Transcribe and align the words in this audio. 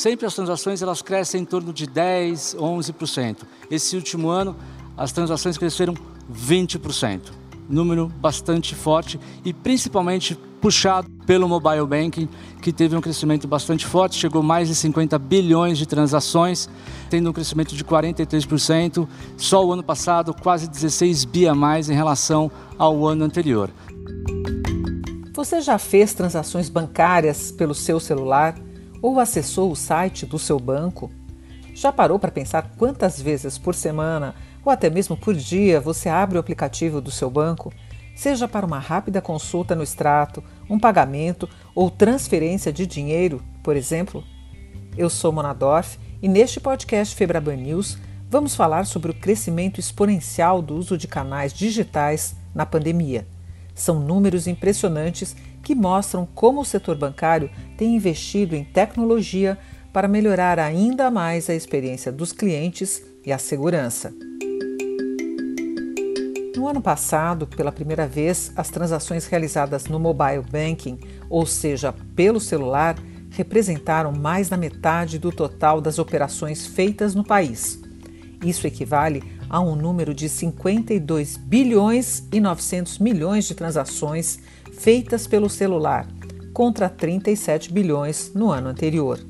sempre 0.00 0.24
as 0.24 0.34
transações 0.34 0.80
elas 0.80 1.02
crescem 1.02 1.42
em 1.42 1.44
torno 1.44 1.74
de 1.74 1.86
10, 1.86 2.56
11%. 2.58 3.42
Esse 3.70 3.96
último 3.96 4.30
ano, 4.30 4.56
as 4.96 5.12
transações 5.12 5.58
cresceram 5.58 5.94
20%. 6.32 7.32
Número 7.68 8.08
bastante 8.08 8.74
forte 8.74 9.20
e 9.44 9.52
principalmente 9.52 10.34
puxado 10.60 11.08
pelo 11.26 11.46
mobile 11.46 11.86
banking, 11.86 12.28
que 12.60 12.72
teve 12.72 12.96
um 12.96 13.00
crescimento 13.00 13.46
bastante 13.46 13.86
forte, 13.86 14.16
chegou 14.16 14.42
mais 14.42 14.68
de 14.68 14.74
50 14.74 15.18
bilhões 15.18 15.76
de 15.78 15.86
transações, 15.86 16.68
tendo 17.08 17.30
um 17.30 17.32
crescimento 17.32 17.76
de 17.76 17.84
43%. 17.84 19.06
Só 19.36 19.64
o 19.64 19.72
ano 19.72 19.82
passado, 19.82 20.34
quase 20.34 20.66
16 20.68 21.24
bi 21.26 21.46
a 21.46 21.54
mais 21.54 21.90
em 21.90 21.94
relação 21.94 22.50
ao 22.78 23.06
ano 23.06 23.24
anterior. 23.24 23.70
Você 25.34 25.60
já 25.60 25.78
fez 25.78 26.14
transações 26.14 26.68
bancárias 26.68 27.52
pelo 27.52 27.74
seu 27.74 28.00
celular 28.00 28.54
ou 29.02 29.18
acessou 29.18 29.70
o 29.70 29.76
site 29.76 30.26
do 30.26 30.38
seu 30.38 30.58
banco? 30.58 31.10
Já 31.74 31.92
parou 31.92 32.18
para 32.18 32.30
pensar 32.30 32.72
quantas 32.76 33.20
vezes 33.20 33.56
por 33.56 33.74
semana 33.74 34.34
ou 34.64 34.70
até 34.70 34.90
mesmo 34.90 35.16
por 35.16 35.34
dia 35.34 35.80
você 35.80 36.08
abre 36.08 36.36
o 36.36 36.40
aplicativo 36.40 37.00
do 37.00 37.10
seu 37.10 37.30
banco? 37.30 37.72
Seja 38.14 38.46
para 38.46 38.66
uma 38.66 38.78
rápida 38.78 39.22
consulta 39.22 39.74
no 39.74 39.82
extrato, 39.82 40.44
um 40.68 40.78
pagamento 40.78 41.48
ou 41.74 41.90
transferência 41.90 42.72
de 42.72 42.86
dinheiro, 42.86 43.42
por 43.62 43.76
exemplo? 43.76 44.22
Eu 44.96 45.08
sou 45.08 45.32
Mona 45.32 45.54
Dorf 45.54 45.98
e 46.20 46.28
neste 46.28 46.60
podcast 46.60 47.14
Febraban 47.14 47.56
News 47.56 47.96
vamos 48.28 48.54
falar 48.54 48.84
sobre 48.84 49.10
o 49.10 49.14
crescimento 49.14 49.80
exponencial 49.80 50.60
do 50.60 50.76
uso 50.76 50.98
de 50.98 51.08
canais 51.08 51.52
digitais 51.52 52.36
na 52.54 52.66
pandemia. 52.66 53.26
São 53.74 53.98
números 53.98 54.46
impressionantes 54.46 55.34
que 55.70 55.74
mostram 55.76 56.26
como 56.34 56.62
o 56.62 56.64
setor 56.64 56.96
bancário 56.96 57.48
tem 57.76 57.94
investido 57.94 58.56
em 58.56 58.64
tecnologia 58.64 59.56
para 59.92 60.08
melhorar 60.08 60.58
ainda 60.58 61.12
mais 61.12 61.48
a 61.48 61.54
experiência 61.54 62.10
dos 62.10 62.32
clientes 62.32 63.00
e 63.24 63.32
a 63.32 63.38
segurança. 63.38 64.12
No 66.56 66.66
ano 66.66 66.82
passado, 66.82 67.46
pela 67.46 67.70
primeira 67.70 68.04
vez, 68.04 68.50
as 68.56 68.68
transações 68.68 69.28
realizadas 69.28 69.86
no 69.86 70.00
mobile 70.00 70.42
banking, 70.50 70.98
ou 71.28 71.46
seja, 71.46 71.94
pelo 72.16 72.40
celular, 72.40 72.96
representaram 73.30 74.10
mais 74.10 74.48
da 74.48 74.56
metade 74.56 75.20
do 75.20 75.30
total 75.30 75.80
das 75.80 76.00
operações 76.00 76.66
feitas 76.66 77.14
no 77.14 77.22
país. 77.22 77.78
Isso 78.44 78.66
equivale 78.66 79.22
a 79.48 79.60
um 79.60 79.76
número 79.76 80.14
de 80.14 80.28
52 80.28 81.36
bilhões 81.36 82.24
e 82.32 82.40
900 82.40 82.98
milhões 82.98 83.44
de 83.44 83.54
transações 83.54 84.40
feitas 84.80 85.26
pelo 85.26 85.50
celular, 85.50 86.08
contra 86.54 86.88
37 86.88 87.70
bilhões 87.70 88.32
no 88.34 88.50
ano 88.50 88.70
anterior. 88.70 89.20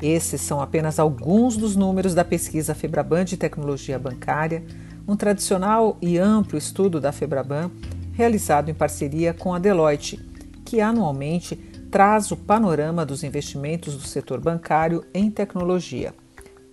Esses 0.00 0.40
são 0.40 0.60
apenas 0.60 1.00
alguns 1.00 1.56
dos 1.56 1.74
números 1.74 2.14
da 2.14 2.24
pesquisa 2.24 2.72
Febraban 2.72 3.24
de 3.24 3.36
Tecnologia 3.36 3.98
Bancária, 3.98 4.64
um 5.08 5.16
tradicional 5.16 5.98
e 6.00 6.18
amplo 6.18 6.56
estudo 6.56 7.00
da 7.00 7.10
Febraban 7.10 7.68
realizado 8.12 8.70
em 8.70 8.74
parceria 8.74 9.34
com 9.34 9.52
a 9.52 9.58
Deloitte, 9.58 10.24
que 10.64 10.80
anualmente 10.80 11.56
traz 11.90 12.30
o 12.30 12.36
panorama 12.36 13.04
dos 13.04 13.24
investimentos 13.24 13.96
do 13.96 14.06
setor 14.06 14.40
bancário 14.40 15.04
em 15.12 15.32
tecnologia. 15.32 16.14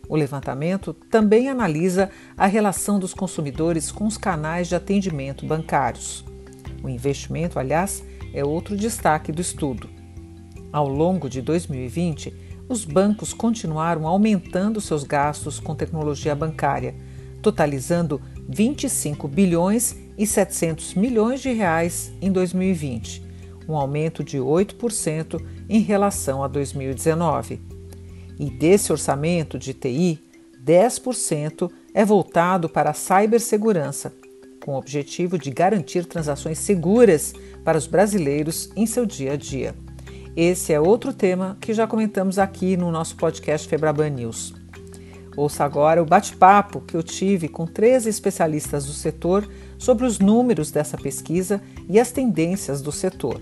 O 0.07 0.15
levantamento 0.15 0.93
também 0.93 1.49
analisa 1.49 2.11
a 2.37 2.45
relação 2.45 2.99
dos 2.99 3.15
consumidores 3.15 3.91
com 3.91 4.05
os 4.05 4.17
canais 4.19 4.67
de 4.67 4.75
atendimento 4.75 5.47
bancários. 5.47 6.26
O 6.87 6.89
investimento, 6.89 7.59
aliás, 7.59 8.01
é 8.33 8.45
outro 8.45 8.77
destaque 8.77 9.31
do 9.31 9.41
estudo. 9.41 9.89
Ao 10.71 10.87
longo 10.87 11.29
de 11.29 11.41
2020, 11.41 12.33
os 12.69 12.85
bancos 12.85 13.33
continuaram 13.33 14.07
aumentando 14.07 14.79
seus 14.79 15.03
gastos 15.03 15.59
com 15.59 15.75
tecnologia 15.75 16.33
bancária 16.33 16.95
totalizando 17.41 18.21
25 18.49 19.27
bilhões 19.27 19.95
e 20.17 20.25
700 20.25 20.95
milhões 20.95 21.41
de 21.41 21.51
reais 21.51 22.11
em 22.21 22.31
2020, 22.31 23.23
um 23.67 23.75
aumento 23.75 24.23
de 24.23 24.37
8% 24.37 25.41
em 25.69 25.79
relação 25.79 26.43
a 26.43 26.47
2019. 26.47 27.61
E 28.39 28.49
desse 28.49 28.91
orçamento 28.91 29.57
de 29.59 29.73
TI, 29.73 30.19
10% 30.63 31.69
é 31.93 32.03
voltado 32.03 32.67
para 32.67 32.89
a 32.89 32.93
cibersegurança, 32.93 34.13
com 34.67 34.73
o 34.73 34.77
objetivo 34.77 35.39
de 35.39 35.49
garantir 35.49 36.05
transações 36.05 36.59
seguras 36.59 37.31
para 37.63 37.77
os 37.77 37.87
brasileiros 37.87 38.69
em 38.75 38.85
seu 38.85 39.05
dia 39.05 39.31
a 39.31 39.35
dia. 39.37 39.73
Esse 40.35 40.73
é 40.73 40.79
outro 40.79 41.13
tema 41.13 41.57
que 41.61 41.73
já 41.73 41.87
comentamos 41.87 42.37
aqui 42.37 42.75
no 42.75 42.91
nosso 42.91 43.15
podcast 43.15 43.65
Febraban 43.65 44.09
News. 44.09 44.53
Ouça 45.37 45.63
agora 45.63 46.03
o 46.03 46.05
bate-papo 46.05 46.81
que 46.81 46.97
eu 46.97 47.01
tive 47.01 47.47
com 47.47 47.65
três 47.65 48.05
especialistas 48.05 48.85
do 48.85 48.91
setor 48.91 49.49
sobre 49.77 50.05
os 50.05 50.19
números 50.19 50.69
dessa 50.69 50.97
pesquisa 50.97 51.61
e 51.87 51.97
as 51.97 52.11
tendências 52.11 52.81
do 52.81 52.91
setor. 52.91 53.41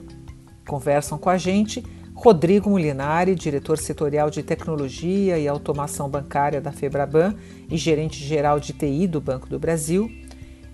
Conversam 0.68 1.18
com 1.18 1.31
a 1.31 1.40
gente 1.40 1.84
Rodrigo 2.14 2.69
Molinari, 2.69 3.34
diretor 3.34 3.80
setorial 3.80 4.30
de 4.30 4.44
tecnologia 4.44 5.40
e 5.40 5.47
automação 5.47 6.08
bancária 6.08 6.62
da 6.62 6.72
Febraban 6.72 7.34
e 7.68 7.75
gerente 7.78 8.24
geral 8.24 8.59
de 8.59 8.74
TI 8.74 9.08
do 9.08 9.19
Banco 9.19 9.50
do 9.50 9.58
Brasil, 9.58 10.08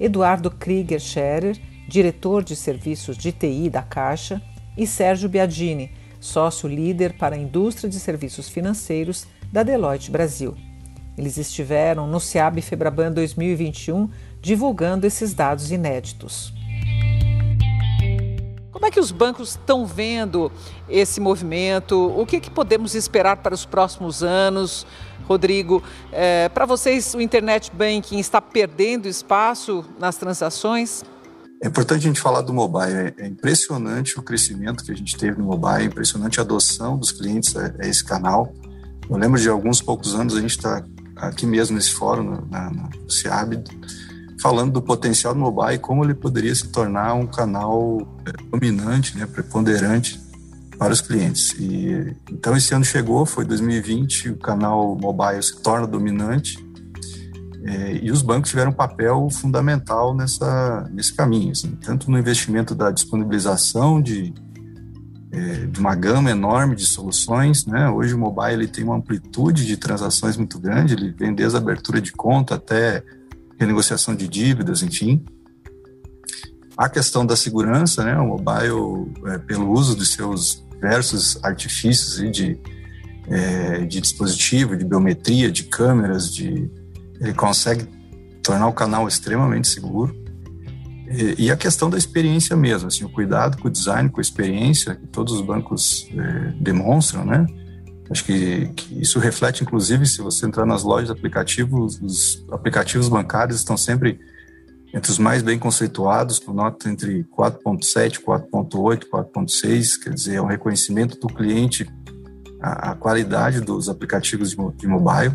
Eduardo 0.01 0.49
Krieger 0.49 0.99
Scherer, 0.99 1.61
diretor 1.87 2.43
de 2.43 2.55
serviços 2.55 3.15
de 3.15 3.31
TI 3.31 3.69
da 3.69 3.83
Caixa, 3.83 4.41
e 4.75 4.87
Sérgio 4.87 5.29
Biadini, 5.29 5.91
sócio 6.19 6.67
líder 6.67 7.17
para 7.19 7.35
a 7.35 7.37
indústria 7.37 7.87
de 7.87 7.99
serviços 7.99 8.49
financeiros 8.49 9.27
da 9.51 9.61
Deloitte 9.61 10.09
Brasil. 10.09 10.55
Eles 11.15 11.37
estiveram 11.37 12.07
no 12.07 12.19
SEAB 12.19 12.61
Febraban 12.61 13.11
2021 13.11 14.09
divulgando 14.41 15.05
esses 15.05 15.35
dados 15.35 15.71
inéditos. 15.71 16.51
É 18.91 18.93
que 18.93 18.99
os 18.99 19.09
bancos 19.09 19.51
estão 19.51 19.85
vendo 19.85 20.51
esse 20.89 21.21
movimento? 21.21 21.95
O 22.13 22.25
que, 22.25 22.41
que 22.41 22.51
podemos 22.51 22.93
esperar 22.93 23.37
para 23.37 23.55
os 23.55 23.65
próximos 23.65 24.21
anos? 24.21 24.85
Rodrigo, 25.23 25.81
é, 26.11 26.49
para 26.49 26.65
vocês 26.65 27.13
o 27.13 27.21
internet 27.21 27.71
banking 27.73 28.19
está 28.19 28.41
perdendo 28.41 29.07
espaço 29.07 29.85
nas 29.97 30.17
transações? 30.17 31.05
É 31.63 31.69
importante 31.69 31.99
a 32.01 32.07
gente 32.07 32.19
falar 32.19 32.41
do 32.41 32.53
mobile. 32.53 33.13
É 33.17 33.25
impressionante 33.25 34.19
o 34.19 34.21
crescimento 34.21 34.83
que 34.83 34.91
a 34.91 34.95
gente 34.95 35.15
teve 35.15 35.37
no 35.37 35.45
mobile, 35.45 35.83
é 35.83 35.85
impressionante 35.85 36.41
a 36.41 36.43
adoção 36.43 36.97
dos 36.97 37.13
clientes 37.13 37.55
a, 37.55 37.73
a 37.79 37.87
esse 37.87 38.03
canal. 38.03 38.53
Eu 39.09 39.15
lembro 39.15 39.39
de 39.39 39.47
alguns 39.47 39.81
poucos 39.81 40.13
anos 40.15 40.35
a 40.35 40.41
gente 40.41 40.57
está 40.57 40.83
aqui 41.15 41.45
mesmo 41.45 41.77
nesse 41.77 41.93
fórum, 41.93 42.45
na, 42.49 42.69
no 42.69 43.09
CIAB, 43.09 43.63
falando 44.41 44.73
do 44.73 44.81
potencial 44.81 45.33
do 45.33 45.39
mobile 45.39 45.77
como 45.77 46.03
ele 46.03 46.15
poderia 46.15 46.53
se 46.53 46.67
tornar 46.67 47.13
um 47.13 47.27
canal 47.27 48.01
é, 48.25 48.31
dominante, 48.49 49.15
né, 49.17 49.25
preponderante 49.25 50.19
para 50.77 50.91
os 50.91 50.99
clientes. 50.99 51.53
E, 51.59 52.15
então 52.31 52.57
esse 52.57 52.73
ano 52.73 52.83
chegou, 52.83 53.25
foi 53.25 53.45
2020, 53.45 54.29
o 54.29 54.37
canal 54.37 54.97
mobile 54.99 55.41
se 55.43 55.61
torna 55.61 55.85
dominante 55.85 56.57
é, 57.63 57.99
e 58.01 58.11
os 58.11 58.23
bancos 58.23 58.49
tiveram 58.49 58.71
um 58.71 58.73
papel 58.73 59.29
fundamental 59.29 60.15
nessa, 60.15 60.89
nesse 60.91 61.13
caminho, 61.13 61.51
assim, 61.51 61.75
tanto 61.75 62.09
no 62.09 62.17
investimento 62.17 62.73
da 62.73 62.89
disponibilização 62.89 64.01
de 64.01 64.33
é, 65.31 65.65
de 65.65 65.79
uma 65.79 65.95
gama 65.95 66.29
enorme 66.29 66.75
de 66.75 66.85
soluções. 66.85 67.65
Né? 67.65 67.87
Hoje 67.89 68.13
o 68.13 68.17
mobile 68.17 68.53
ele 68.53 68.67
tem 68.67 68.83
uma 68.83 68.97
amplitude 68.97 69.65
de 69.65 69.77
transações 69.77 70.35
muito 70.35 70.59
grande, 70.59 70.93
ele 70.93 71.11
vem 71.11 71.33
desde 71.33 71.55
a 71.55 71.61
abertura 71.61 72.01
de 72.01 72.11
conta 72.11 72.55
até 72.55 73.01
renegociação 73.61 74.15
de 74.15 74.27
dívidas, 74.27 74.81
enfim. 74.81 75.23
A 76.75 76.89
questão 76.89 77.25
da 77.25 77.35
segurança, 77.35 78.03
né? 78.03 78.17
o 78.17 78.25
mobile, 78.25 79.13
é, 79.27 79.37
pelo 79.37 79.71
uso 79.71 79.95
dos 79.95 80.13
seus 80.13 80.65
diversos 80.71 81.37
artifícios 81.43 82.31
de, 82.31 82.57
é, 83.27 83.85
de 83.85 84.01
dispositivo, 84.01 84.75
de 84.75 84.83
biometria, 84.83 85.51
de 85.51 85.63
câmeras, 85.63 86.33
de, 86.33 86.69
ele 87.19 87.33
consegue 87.33 87.87
tornar 88.41 88.67
o 88.67 88.73
canal 88.73 89.07
extremamente 89.07 89.67
seguro. 89.67 90.19
E, 91.07 91.45
e, 91.45 91.51
a 91.51 91.57
questão 91.57 91.89
da 91.89 91.97
experiência 91.97 92.55
mesmo, 92.55 92.87
assim, 92.87 93.03
o 93.03 93.09
cuidado 93.09 93.57
com 93.57 93.67
o 93.67 93.71
design, 93.71 94.09
com 94.09 94.19
a 94.19 94.21
experiência 94.21 94.95
que 94.95 95.05
todos 95.07 95.33
os 95.33 95.41
bancos 95.41 96.09
é, 96.17 96.53
demonstram, 96.59 97.25
né? 97.25 97.45
Acho 98.11 98.25
que, 98.25 98.67
que, 98.75 99.01
isso 99.01 99.19
reflete, 99.19 99.63
inclusive, 99.63 100.05
se 100.05 100.21
você 100.21 100.45
entrar 100.45 100.65
nas 100.65 100.83
lojas 100.83 101.07
de 101.07 101.13
aplicativos, 101.13 101.97
os 102.01 102.45
aplicativos 102.51 103.07
bancários 103.07 103.57
estão 103.57 103.77
sempre 103.77 104.19
entre 104.93 105.09
os 105.09 105.17
mais 105.17 105.41
bem 105.41 105.57
conceituados, 105.57 106.37
com 106.37 106.51
nota 106.51 106.89
entre 106.89 107.23
4.7, 107.23 108.19
4.8, 108.19 109.05
4.6, 109.09 110.03
quer 110.03 110.13
dizer, 110.13 110.35
é 110.35 110.41
um 110.41 110.45
reconhecimento 110.45 111.17
do 111.17 111.27
cliente 111.27 111.89
a, 112.61 112.91
a 112.91 112.95
qualidade 112.95 113.61
dos 113.61 113.87
aplicativos 113.87 114.49
de, 114.49 114.57
de 114.75 114.87
mobile. 114.87 115.33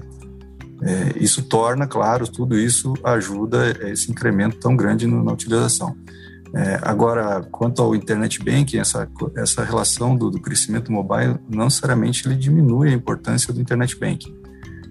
É, 0.82 1.18
isso 1.18 1.42
torna, 1.42 1.86
claro, 1.86 2.28
tudo 2.28 2.58
isso 2.58 2.92
ajuda 3.02 3.74
esse 3.90 4.10
incremento 4.10 4.58
tão 4.58 4.76
grande 4.76 5.06
no, 5.06 5.24
na 5.24 5.32
utilização. 5.32 5.96
É, 6.56 6.80
agora, 6.82 7.42
quanto 7.50 7.82
ao 7.82 7.94
internet 7.94 8.42
banking, 8.42 8.78
essa, 8.78 9.06
essa 9.36 9.62
relação 9.62 10.16
do, 10.16 10.30
do 10.30 10.40
crescimento 10.40 10.90
mobile, 10.90 11.38
não 11.48 11.64
necessariamente 11.64 12.26
ele 12.26 12.34
diminui 12.34 12.88
a 12.88 12.92
importância 12.92 13.52
do 13.52 13.60
internet 13.60 13.98
banking 13.98 14.46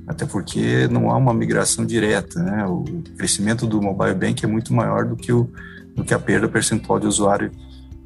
até 0.08 0.26
porque 0.26 0.88
não 0.88 1.10
há 1.10 1.18
uma 1.18 1.34
migração 1.34 1.86
direta, 1.86 2.42
né? 2.42 2.66
O 2.66 2.84
crescimento 3.18 3.66
do 3.66 3.82
mobile 3.82 4.14
banking 4.14 4.46
é 4.46 4.50
muito 4.50 4.74
maior 4.74 5.06
do 5.06 5.16
que, 5.16 5.32
o, 5.32 5.50
do 5.96 6.04
que 6.04 6.14
a 6.14 6.20
perda 6.20 6.48
percentual 6.48 7.00
de 7.00 7.08
usuário 7.08 7.52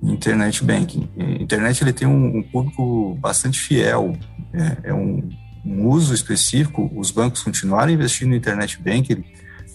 em 0.01 0.13
internet 0.13 0.63
banking. 0.63 1.09
A 1.17 1.41
internet 1.41 1.83
ele 1.83 1.91
tem 1.91 2.07
um, 2.07 2.37
um 2.37 2.43
público 2.43 3.15
bastante 3.15 3.59
fiel, 3.59 4.15
é, 4.53 4.89
é 4.89 4.93
um, 4.93 5.29
um, 5.65 5.87
uso 5.87 6.13
específico. 6.13 6.89
Os 6.95 7.11
bancos 7.11 7.43
continuaram 7.43 7.91
investindo 7.91 8.29
no 8.29 8.35
internet 8.35 8.81
banking, 8.81 9.23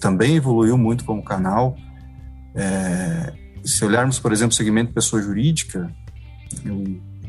também 0.01 0.37
evoluiu 0.37 0.79
muito 0.79 1.05
como 1.05 1.23
canal. 1.23 1.77
É, 2.55 3.33
se 3.65 3.85
olharmos, 3.85 4.19
por 4.19 4.33
exemplo, 4.33 4.53
o 4.53 4.57
segmento 4.57 4.93
pessoa 4.93 5.23
jurídica, 5.23 5.91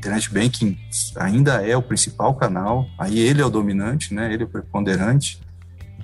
internet 0.05 0.31
banking 0.31 0.77
ainda 1.15 1.65
é 1.65 1.75
o 1.75 1.81
principal 1.81 2.35
canal, 2.35 2.85
aí 2.99 3.19
ele 3.19 3.41
é 3.41 3.45
o 3.45 3.49
dominante, 3.49 4.13
né? 4.13 4.31
Ele 4.33 4.43
é 4.43 4.45
o 4.45 4.49
preponderante. 4.49 5.41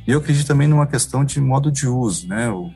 E 0.08 0.12
eu 0.12 0.20
acredito 0.20 0.48
também 0.48 0.68
numa 0.68 0.88
questão 0.88 1.24
de 1.24 1.40
modo 1.40 1.72
de 1.72 1.88
uso, 1.88 2.28
né? 2.28 2.50
O, 2.50 2.72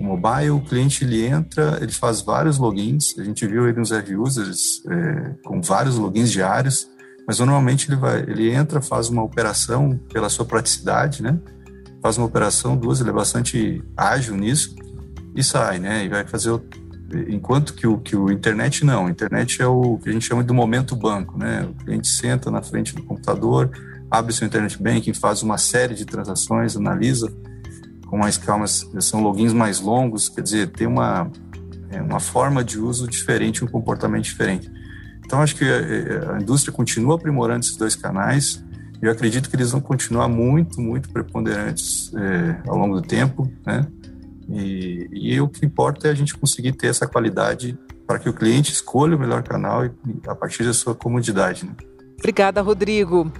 o 0.00 0.04
mobile, 0.04 0.50
o 0.50 0.60
cliente 0.60 1.04
ele 1.04 1.26
entra, 1.26 1.78
ele 1.80 1.92
faz 1.92 2.22
vários 2.22 2.58
logins. 2.58 3.14
A 3.18 3.24
gente 3.24 3.46
viu 3.46 3.68
ele 3.68 3.78
nos 3.78 3.90
heavy 3.90 4.16
users 4.16 4.82
é, 4.88 5.34
com 5.44 5.60
vários 5.60 5.96
logins 5.96 6.30
diários, 6.30 6.88
mas 7.26 7.38
normalmente 7.38 7.88
ele 7.88 7.96
vai, 7.96 8.20
ele 8.20 8.50
entra, 8.50 8.80
faz 8.80 9.08
uma 9.08 9.22
operação 9.22 9.98
pela 10.12 10.28
sua 10.28 10.44
praticidade, 10.44 11.22
né? 11.22 11.38
Faz 12.02 12.16
uma 12.16 12.26
operação, 12.26 12.76
duas, 12.76 13.00
ele 13.00 13.10
é 13.10 13.12
bastante 13.12 13.84
ágil 13.96 14.36
nisso 14.36 14.74
e 15.36 15.44
sai, 15.44 15.78
né? 15.78 16.04
E 16.04 16.08
vai 16.08 16.26
fazer 16.26 16.50
enquanto 17.28 17.74
que 17.74 17.86
o, 17.86 17.98
que 17.98 18.16
o 18.16 18.30
internet 18.30 18.84
não, 18.84 19.06
a 19.06 19.10
internet 19.10 19.60
é 19.60 19.66
o 19.66 19.98
que 19.98 20.08
a 20.08 20.12
gente 20.12 20.26
chama 20.26 20.42
de 20.42 20.52
momento 20.52 20.96
banco, 20.96 21.38
né? 21.38 21.62
O 21.64 21.84
cliente 21.84 22.08
senta 22.08 22.50
na 22.50 22.62
frente 22.62 22.94
do 22.94 23.02
computador, 23.02 23.70
abre 24.10 24.32
seu 24.32 24.46
internet 24.46 24.82
banking, 24.82 25.14
faz 25.14 25.42
uma 25.42 25.58
série 25.58 25.94
de 25.94 26.04
transações, 26.04 26.76
analisa 26.76 27.32
com 28.06 28.18
mais 28.18 28.36
calma, 28.36 28.66
são 28.66 29.22
logins 29.22 29.54
mais 29.54 29.80
longos, 29.80 30.28
quer 30.28 30.42
dizer, 30.42 30.68
tem 30.68 30.86
uma, 30.86 31.30
é, 31.90 32.02
uma 32.02 32.20
forma 32.20 32.62
de 32.62 32.78
uso 32.78 33.08
diferente, 33.08 33.64
um 33.64 33.68
comportamento 33.68 34.24
diferente. 34.24 34.70
Então, 35.24 35.40
acho 35.40 35.56
que 35.56 35.64
a, 35.64 35.68
é, 35.68 35.70
é, 35.70 36.34
a 36.34 36.38
indústria 36.38 36.74
continua 36.74 37.14
aprimorando 37.14 37.60
esses 37.60 37.76
dois 37.76 37.96
canais, 37.96 38.62
eu 39.00 39.10
acredito 39.10 39.48
que 39.48 39.56
eles 39.56 39.70
vão 39.72 39.80
continuar 39.80 40.28
muito, 40.28 40.78
muito 40.78 41.08
preponderantes 41.08 42.12
é, 42.14 42.68
ao 42.68 42.76
longo 42.76 43.00
do 43.00 43.02
tempo, 43.02 43.50
né? 43.64 43.86
E, 44.52 45.08
e 45.10 45.40
o 45.40 45.48
que 45.48 45.64
importa 45.64 46.08
é 46.08 46.10
a 46.10 46.14
gente 46.14 46.36
conseguir 46.36 46.72
ter 46.72 46.88
essa 46.88 47.06
qualidade 47.06 47.78
para 48.06 48.18
que 48.18 48.28
o 48.28 48.32
cliente 48.32 48.72
escolha 48.72 49.16
o 49.16 49.18
melhor 49.18 49.42
canal 49.42 49.86
e, 49.86 49.92
a 50.26 50.34
partir 50.34 50.64
da 50.64 50.74
sua 50.74 50.94
comodidade. 50.94 51.64
Né? 51.64 51.72
Obrigada, 52.18 52.60
Rodrigo. 52.60 53.32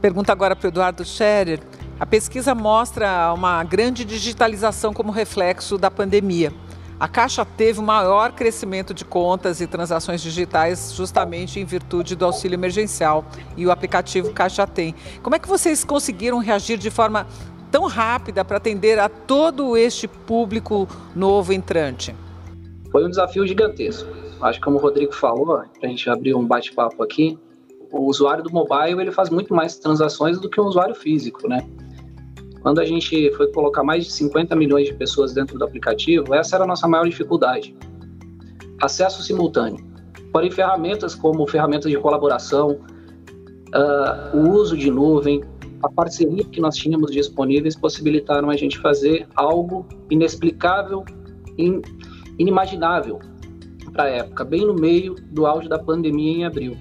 Pergunta 0.00 0.32
agora 0.32 0.56
para 0.56 0.66
o 0.66 0.70
Eduardo 0.70 1.04
Scherer. 1.04 1.60
A 2.00 2.06
pesquisa 2.06 2.54
mostra 2.54 3.32
uma 3.32 3.62
grande 3.62 4.04
digitalização 4.04 4.92
como 4.92 5.12
reflexo 5.12 5.78
da 5.78 5.90
pandemia. 5.90 6.52
A 6.98 7.08
Caixa 7.08 7.44
teve 7.44 7.80
o 7.80 7.82
maior 7.82 8.32
crescimento 8.32 8.94
de 8.94 9.04
contas 9.04 9.60
e 9.60 9.66
transações 9.66 10.22
digitais 10.22 10.92
justamente 10.94 11.58
em 11.58 11.64
virtude 11.64 12.14
do 12.14 12.24
auxílio 12.24 12.54
emergencial 12.54 13.24
e 13.56 13.66
o 13.66 13.70
aplicativo 13.70 14.32
Caixa 14.32 14.66
Tem. 14.66 14.94
Como 15.22 15.34
é 15.34 15.38
que 15.38 15.48
vocês 15.48 15.84
conseguiram 15.84 16.38
reagir 16.38 16.78
de 16.78 16.90
forma 16.90 17.26
tão 17.74 17.88
rápida 17.88 18.44
para 18.44 18.58
atender 18.58 19.00
a 19.00 19.08
todo 19.08 19.76
este 19.76 20.06
público 20.06 20.86
novo 21.12 21.52
entrante? 21.52 22.14
Foi 22.92 23.04
um 23.04 23.10
desafio 23.10 23.44
gigantesco. 23.44 24.08
Acho 24.40 24.60
que 24.60 24.64
como 24.64 24.76
o 24.76 24.80
Rodrigo 24.80 25.12
falou, 25.12 25.56
para 25.56 25.66
a 25.82 25.88
gente 25.88 26.08
abrir 26.08 26.36
um 26.36 26.46
bate-papo 26.46 27.02
aqui, 27.02 27.36
o 27.90 28.02
usuário 28.02 28.44
do 28.44 28.52
mobile 28.52 29.00
ele 29.00 29.10
faz 29.10 29.28
muito 29.28 29.52
mais 29.52 29.76
transações 29.76 30.38
do 30.38 30.48
que 30.48 30.60
o 30.60 30.64
usuário 30.64 30.94
físico, 30.94 31.48
né? 31.48 31.68
Quando 32.62 32.80
a 32.80 32.84
gente 32.84 33.32
foi 33.32 33.50
colocar 33.50 33.82
mais 33.82 34.04
de 34.04 34.12
50 34.12 34.54
milhões 34.54 34.86
de 34.86 34.94
pessoas 34.94 35.34
dentro 35.34 35.58
do 35.58 35.64
aplicativo, 35.64 36.32
essa 36.32 36.54
era 36.54 36.62
a 36.62 36.68
nossa 36.68 36.86
maior 36.86 37.08
dificuldade. 37.08 37.76
Acesso 38.80 39.20
simultâneo. 39.20 39.84
Porém, 40.32 40.48
ferramentas 40.48 41.16
como 41.16 41.44
ferramentas 41.48 41.90
de 41.90 41.98
colaboração, 41.98 42.78
uh, 43.74 44.36
o 44.36 44.50
uso 44.52 44.76
de 44.76 44.92
nuvem, 44.92 45.42
a 45.82 45.88
parceria 45.88 46.44
que 46.44 46.60
nós 46.60 46.76
tínhamos 46.76 47.10
disponíveis 47.10 47.76
possibilitaram 47.76 48.50
a 48.50 48.56
gente 48.56 48.78
fazer 48.78 49.26
algo 49.34 49.86
inexplicável, 50.10 51.04
in, 51.58 51.82
inimaginável 52.38 53.20
para 53.92 54.04
a 54.04 54.08
época, 54.08 54.44
bem 54.44 54.66
no 54.66 54.74
meio 54.74 55.14
do 55.14 55.46
auge 55.46 55.68
da 55.68 55.78
pandemia 55.78 56.32
em 56.32 56.44
abril, 56.44 56.76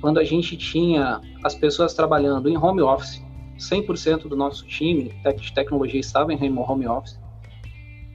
quando 0.00 0.18
a 0.18 0.24
gente 0.24 0.56
tinha 0.56 1.20
as 1.44 1.54
pessoas 1.54 1.92
trabalhando 1.92 2.48
em 2.48 2.56
home 2.56 2.80
office, 2.80 3.22
100% 3.58 4.28
do 4.28 4.36
nosso 4.36 4.64
time 4.66 5.12
de 5.36 5.52
tecnologia 5.52 6.00
estava 6.00 6.32
em 6.32 6.58
home 6.58 6.86
office, 6.86 7.18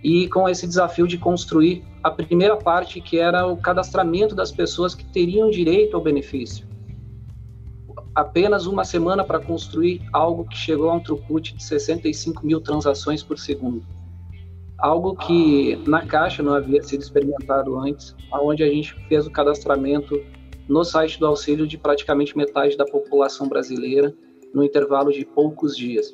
e 0.03 0.27
com 0.29 0.49
esse 0.49 0.67
desafio 0.67 1.07
de 1.07 1.17
construir 1.17 1.83
a 2.01 2.09
primeira 2.09 2.57
parte, 2.57 2.99
que 2.99 3.19
era 3.19 3.45
o 3.45 3.55
cadastramento 3.55 4.33
das 4.35 4.51
pessoas 4.51 4.95
que 4.95 5.05
teriam 5.05 5.49
direito 5.49 5.95
ao 5.95 6.01
benefício 6.01 6.72
apenas 8.15 8.65
uma 8.65 8.83
semana 8.83 9.23
para 9.23 9.39
construir 9.39 10.01
algo 10.11 10.45
que 10.45 10.57
chegou 10.57 10.89
a 10.89 10.95
um 10.95 10.99
throughput 10.99 11.55
de 11.55 11.63
65 11.63 12.45
mil 12.45 12.61
transações 12.61 13.23
por 13.23 13.37
segundo. 13.37 13.83
Algo 14.77 15.15
que 15.15 15.77
na 15.87 16.05
caixa 16.05 16.43
não 16.43 16.53
havia 16.53 16.83
sido 16.83 17.01
experimentado 17.01 17.77
antes, 17.79 18.15
onde 18.33 18.63
a 18.63 18.67
gente 18.67 18.93
fez 19.07 19.25
o 19.25 19.31
cadastramento 19.31 20.21
no 20.67 20.83
site 20.83 21.19
do 21.19 21.25
auxílio 21.25 21.65
de 21.65 21.77
praticamente 21.77 22.37
metade 22.37 22.77
da 22.77 22.85
população 22.85 23.47
brasileira 23.47 24.13
no 24.53 24.63
intervalo 24.63 25.11
de 25.11 25.25
poucos 25.25 25.75
dias. 25.75 26.13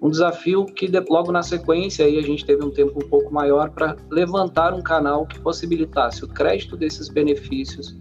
Um 0.00 0.10
desafio 0.10 0.66
que 0.66 0.90
logo 1.08 1.32
na 1.32 1.42
sequência 1.42 2.04
aí 2.04 2.18
a 2.18 2.22
gente 2.22 2.44
teve 2.44 2.62
um 2.62 2.70
tempo 2.70 3.02
um 3.02 3.08
pouco 3.08 3.32
maior 3.32 3.70
para 3.70 3.96
levantar 4.10 4.74
um 4.74 4.82
canal 4.82 5.26
que 5.26 5.40
possibilitasse 5.40 6.22
o 6.22 6.28
crédito 6.28 6.76
desses 6.76 7.08
benefícios 7.08 7.96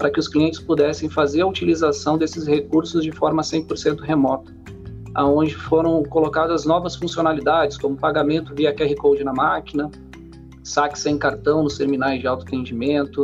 para 0.00 0.10
que 0.10 0.18
os 0.18 0.28
clientes 0.28 0.58
pudessem 0.58 1.10
fazer 1.10 1.42
a 1.42 1.46
utilização 1.46 2.16
desses 2.16 2.46
recursos 2.46 3.04
de 3.04 3.12
forma 3.12 3.42
100% 3.42 4.00
remota, 4.00 4.50
aonde 5.14 5.54
foram 5.54 6.02
colocadas 6.04 6.64
novas 6.64 6.96
funcionalidades, 6.96 7.76
como 7.76 7.98
pagamento 7.98 8.54
via 8.54 8.74
QR 8.74 8.94
Code 8.94 9.22
na 9.22 9.34
máquina, 9.34 9.90
saque 10.64 10.98
sem 10.98 11.18
cartão 11.18 11.62
nos 11.62 11.76
terminais 11.76 12.18
de 12.18 12.26
autoatendimento, 12.26 13.20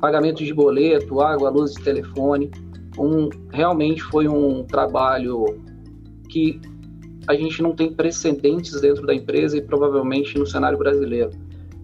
pagamento 0.00 0.42
de 0.42 0.52
boleto, 0.52 1.20
água, 1.20 1.50
luz 1.50 1.76
e 1.76 1.82
telefone. 1.84 2.50
Um, 2.98 3.28
realmente 3.52 4.02
foi 4.02 4.26
um 4.26 4.64
trabalho 4.64 5.44
que 6.28 6.60
a 7.28 7.34
gente 7.34 7.62
não 7.62 7.76
tem 7.76 7.92
precedentes 7.92 8.80
dentro 8.80 9.06
da 9.06 9.14
empresa 9.14 9.56
e 9.56 9.62
provavelmente 9.62 10.36
no 10.36 10.48
cenário 10.48 10.76
brasileiro 10.76 11.30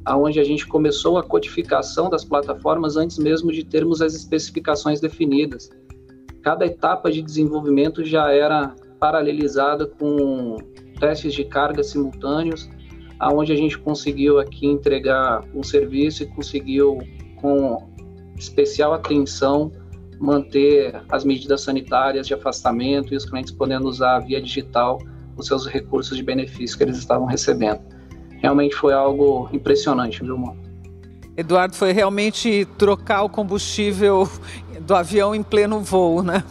aonde 0.04 0.38
a 0.38 0.44
gente 0.44 0.66
começou 0.66 1.16
a 1.16 1.22
codificação 1.22 2.10
das 2.10 2.24
plataformas 2.24 2.96
antes 2.96 3.18
mesmo 3.18 3.50
de 3.50 3.64
termos 3.64 4.02
as 4.02 4.14
especificações 4.14 5.00
definidas. 5.00 5.70
Cada 6.42 6.66
etapa 6.66 7.10
de 7.10 7.22
desenvolvimento 7.22 8.04
já 8.04 8.30
era 8.30 8.74
paralelizada 9.00 9.86
com 9.86 10.58
testes 11.00 11.32
de 11.32 11.44
carga 11.44 11.82
simultâneos, 11.82 12.68
aonde 13.18 13.52
a 13.52 13.56
gente 13.56 13.78
conseguiu 13.78 14.38
aqui 14.38 14.66
entregar 14.66 15.42
um 15.54 15.62
serviço 15.62 16.22
e 16.22 16.26
conseguiu 16.26 16.98
com 17.40 17.88
especial 18.36 18.92
atenção 18.92 19.72
manter 20.20 21.02
as 21.08 21.24
medidas 21.24 21.62
sanitárias 21.62 22.26
de 22.26 22.34
afastamento 22.34 23.14
e 23.14 23.16
os 23.16 23.24
clientes 23.24 23.52
podendo 23.52 23.88
usar 23.88 24.20
via 24.20 24.40
digital 24.40 24.98
os 25.36 25.46
seus 25.46 25.66
recursos 25.66 26.16
de 26.16 26.22
benefício 26.22 26.76
que 26.76 26.84
eles 26.84 26.98
estavam 26.98 27.26
recebendo 27.26 27.93
realmente 28.44 28.74
foi 28.74 28.92
algo 28.92 29.48
impressionante, 29.54 30.22
viu, 30.22 30.36
mano? 30.36 30.58
Eduardo, 31.34 31.74
foi 31.74 31.92
realmente 31.92 32.68
trocar 32.76 33.22
o 33.22 33.28
combustível 33.28 34.28
do 34.82 34.94
avião 34.94 35.34
em 35.34 35.42
pleno 35.42 35.80
voo, 35.80 36.22
né? 36.22 36.44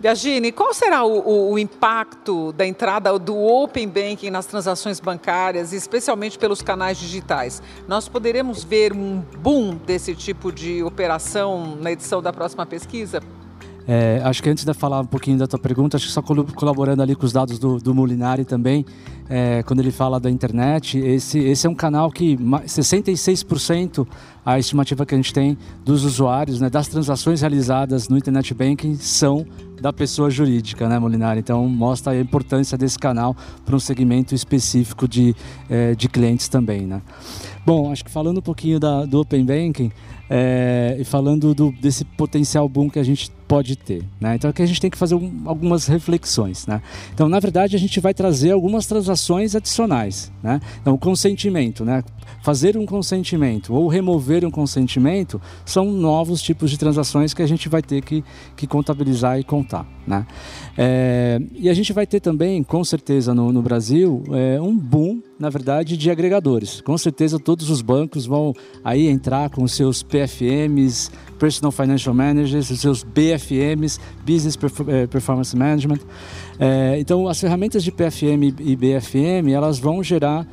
Biagini, 0.00 0.50
qual 0.50 0.72
será 0.72 1.04
o, 1.04 1.18
o, 1.18 1.52
o, 1.52 1.58
impacto 1.58 2.52
da 2.52 2.66
entrada 2.66 3.18
do 3.18 3.36
Open 3.36 3.86
Banking 3.86 4.30
nas 4.30 4.46
transações 4.46 4.98
bancárias, 4.98 5.74
especialmente 5.74 6.38
pelos 6.38 6.62
canais 6.62 6.98
digitais? 6.98 7.62
Nós 7.86 8.08
poderemos 8.08 8.64
ver 8.64 8.94
um 8.94 9.20
boom 9.38 9.76
desse 9.76 10.14
tipo 10.14 10.50
de 10.50 10.82
operação 10.82 11.76
na 11.80 11.92
edição 11.92 12.22
da 12.22 12.32
próxima 12.32 12.64
pesquisa? 12.64 13.22
É, 13.86 14.20
acho 14.24 14.42
que 14.42 14.48
antes 14.48 14.64
de 14.64 14.72
falar 14.72 15.00
um 15.00 15.06
pouquinho 15.06 15.36
da 15.36 15.46
tua 15.46 15.58
pergunta, 15.58 15.96
acho 15.96 16.06
que 16.06 16.12
só 16.12 16.22
colaborando 16.22 17.02
ali 17.02 17.14
com 17.14 17.26
os 17.26 17.32
dados 17.32 17.58
do, 17.58 17.78
do 17.78 17.94
Molinari 17.94 18.44
também, 18.44 18.84
é, 19.28 19.62
quando 19.62 19.80
ele 19.80 19.90
fala 19.90 20.18
da 20.18 20.30
internet, 20.30 20.98
esse, 20.98 21.38
esse 21.38 21.66
é 21.66 21.70
um 21.70 21.74
canal 21.74 22.10
que 22.10 22.36
66% 22.36 24.06
a 24.44 24.58
estimativa 24.58 25.04
que 25.06 25.14
a 25.14 25.16
gente 25.16 25.32
tem 25.32 25.56
dos 25.84 26.04
usuários, 26.04 26.60
né, 26.60 26.68
das 26.68 26.88
transações 26.88 27.40
realizadas 27.40 28.08
no 28.08 28.16
Internet 28.16 28.52
Banking 28.52 28.96
são 28.96 29.46
da 29.80 29.92
pessoa 29.92 30.30
jurídica, 30.30 30.88
né, 30.88 30.98
Molinari? 30.98 31.40
Então 31.40 31.66
mostra 31.68 32.12
a 32.12 32.20
importância 32.20 32.76
desse 32.76 32.98
canal 32.98 33.36
para 33.64 33.76
um 33.76 33.80
segmento 33.80 34.34
específico 34.34 35.06
de, 35.06 35.34
é, 35.68 35.94
de 35.94 36.08
clientes 36.08 36.48
também, 36.48 36.82
né? 36.82 37.02
Bom, 37.66 37.90
acho 37.90 38.04
que 38.04 38.10
falando 38.10 38.38
um 38.38 38.42
pouquinho 38.42 38.78
da, 38.78 39.04
do 39.04 39.20
Open 39.20 39.44
Banking 39.44 39.90
é, 40.28 40.96
e 40.98 41.04
falando 41.04 41.54
do, 41.54 41.72
desse 41.72 42.04
potencial 42.04 42.68
boom 42.68 42.88
que 42.90 42.98
a 42.98 43.02
gente 43.02 43.30
pode 43.46 43.76
ter. 43.76 44.04
Né? 44.20 44.34
Então 44.34 44.50
aqui 44.50 44.62
a 44.62 44.66
gente 44.66 44.80
tem 44.80 44.90
que 44.90 44.98
fazer 44.98 45.14
um, 45.14 45.42
algumas 45.44 45.86
reflexões. 45.86 46.66
Né? 46.66 46.80
Então, 47.12 47.28
na 47.28 47.38
verdade, 47.38 47.76
a 47.76 47.78
gente 47.78 48.00
vai 48.00 48.14
trazer 48.14 48.50
algumas 48.52 48.86
transações 48.86 49.54
adicionais. 49.54 50.32
Né? 50.42 50.60
Então, 50.80 50.94
o 50.94 50.98
consentimento, 50.98 51.84
né? 51.84 52.02
fazer 52.42 52.76
um 52.76 52.84
consentimento 52.84 53.72
ou 53.72 53.88
remover 53.88 54.44
um 54.44 54.50
consentimento 54.50 55.40
são 55.64 55.90
novos 55.90 56.42
tipos 56.42 56.70
de 56.70 56.78
transações 56.78 57.32
que 57.32 57.42
a 57.42 57.46
gente 57.46 57.68
vai 57.68 57.80
ter 57.80 58.02
que, 58.02 58.22
que 58.56 58.66
contabilizar 58.66 59.38
e 59.38 59.44
contar. 59.44 59.86
Né? 60.06 60.26
É, 60.76 61.40
e 61.54 61.70
a 61.70 61.74
gente 61.74 61.92
vai 61.92 62.06
ter 62.06 62.20
também, 62.20 62.62
com 62.62 62.84
certeza, 62.84 63.34
no, 63.34 63.52
no 63.52 63.62
Brasil, 63.62 64.22
é, 64.32 64.60
um 64.60 64.76
boom, 64.76 65.22
na 65.38 65.50
verdade, 65.50 65.96
de 65.96 66.10
agregadores. 66.10 66.80
Com 66.80 66.96
certeza 66.96 67.38
todos 67.38 67.70
os 67.70 67.82
bancos 67.82 68.26
vão 68.26 68.52
aí 68.84 69.08
entrar 69.08 69.50
com 69.50 69.66
seus 69.66 70.02
PFMs, 70.02 71.10
Personal 71.38 71.72
Financial 71.72 72.14
Managers, 72.14 72.70
os 72.70 72.80
seus 72.80 73.02
BFMs, 73.02 73.98
Business 74.24 74.56
eh, 74.88 75.06
Performance 75.06 75.56
Management. 75.56 75.98
É, 76.58 76.98
então, 76.98 77.28
as 77.28 77.40
ferramentas 77.40 77.82
de 77.82 77.90
PFM 77.90 78.54
e 78.60 78.76
BFM, 78.76 79.50
elas 79.52 79.78
vão 79.78 80.02
gerar 80.02 80.46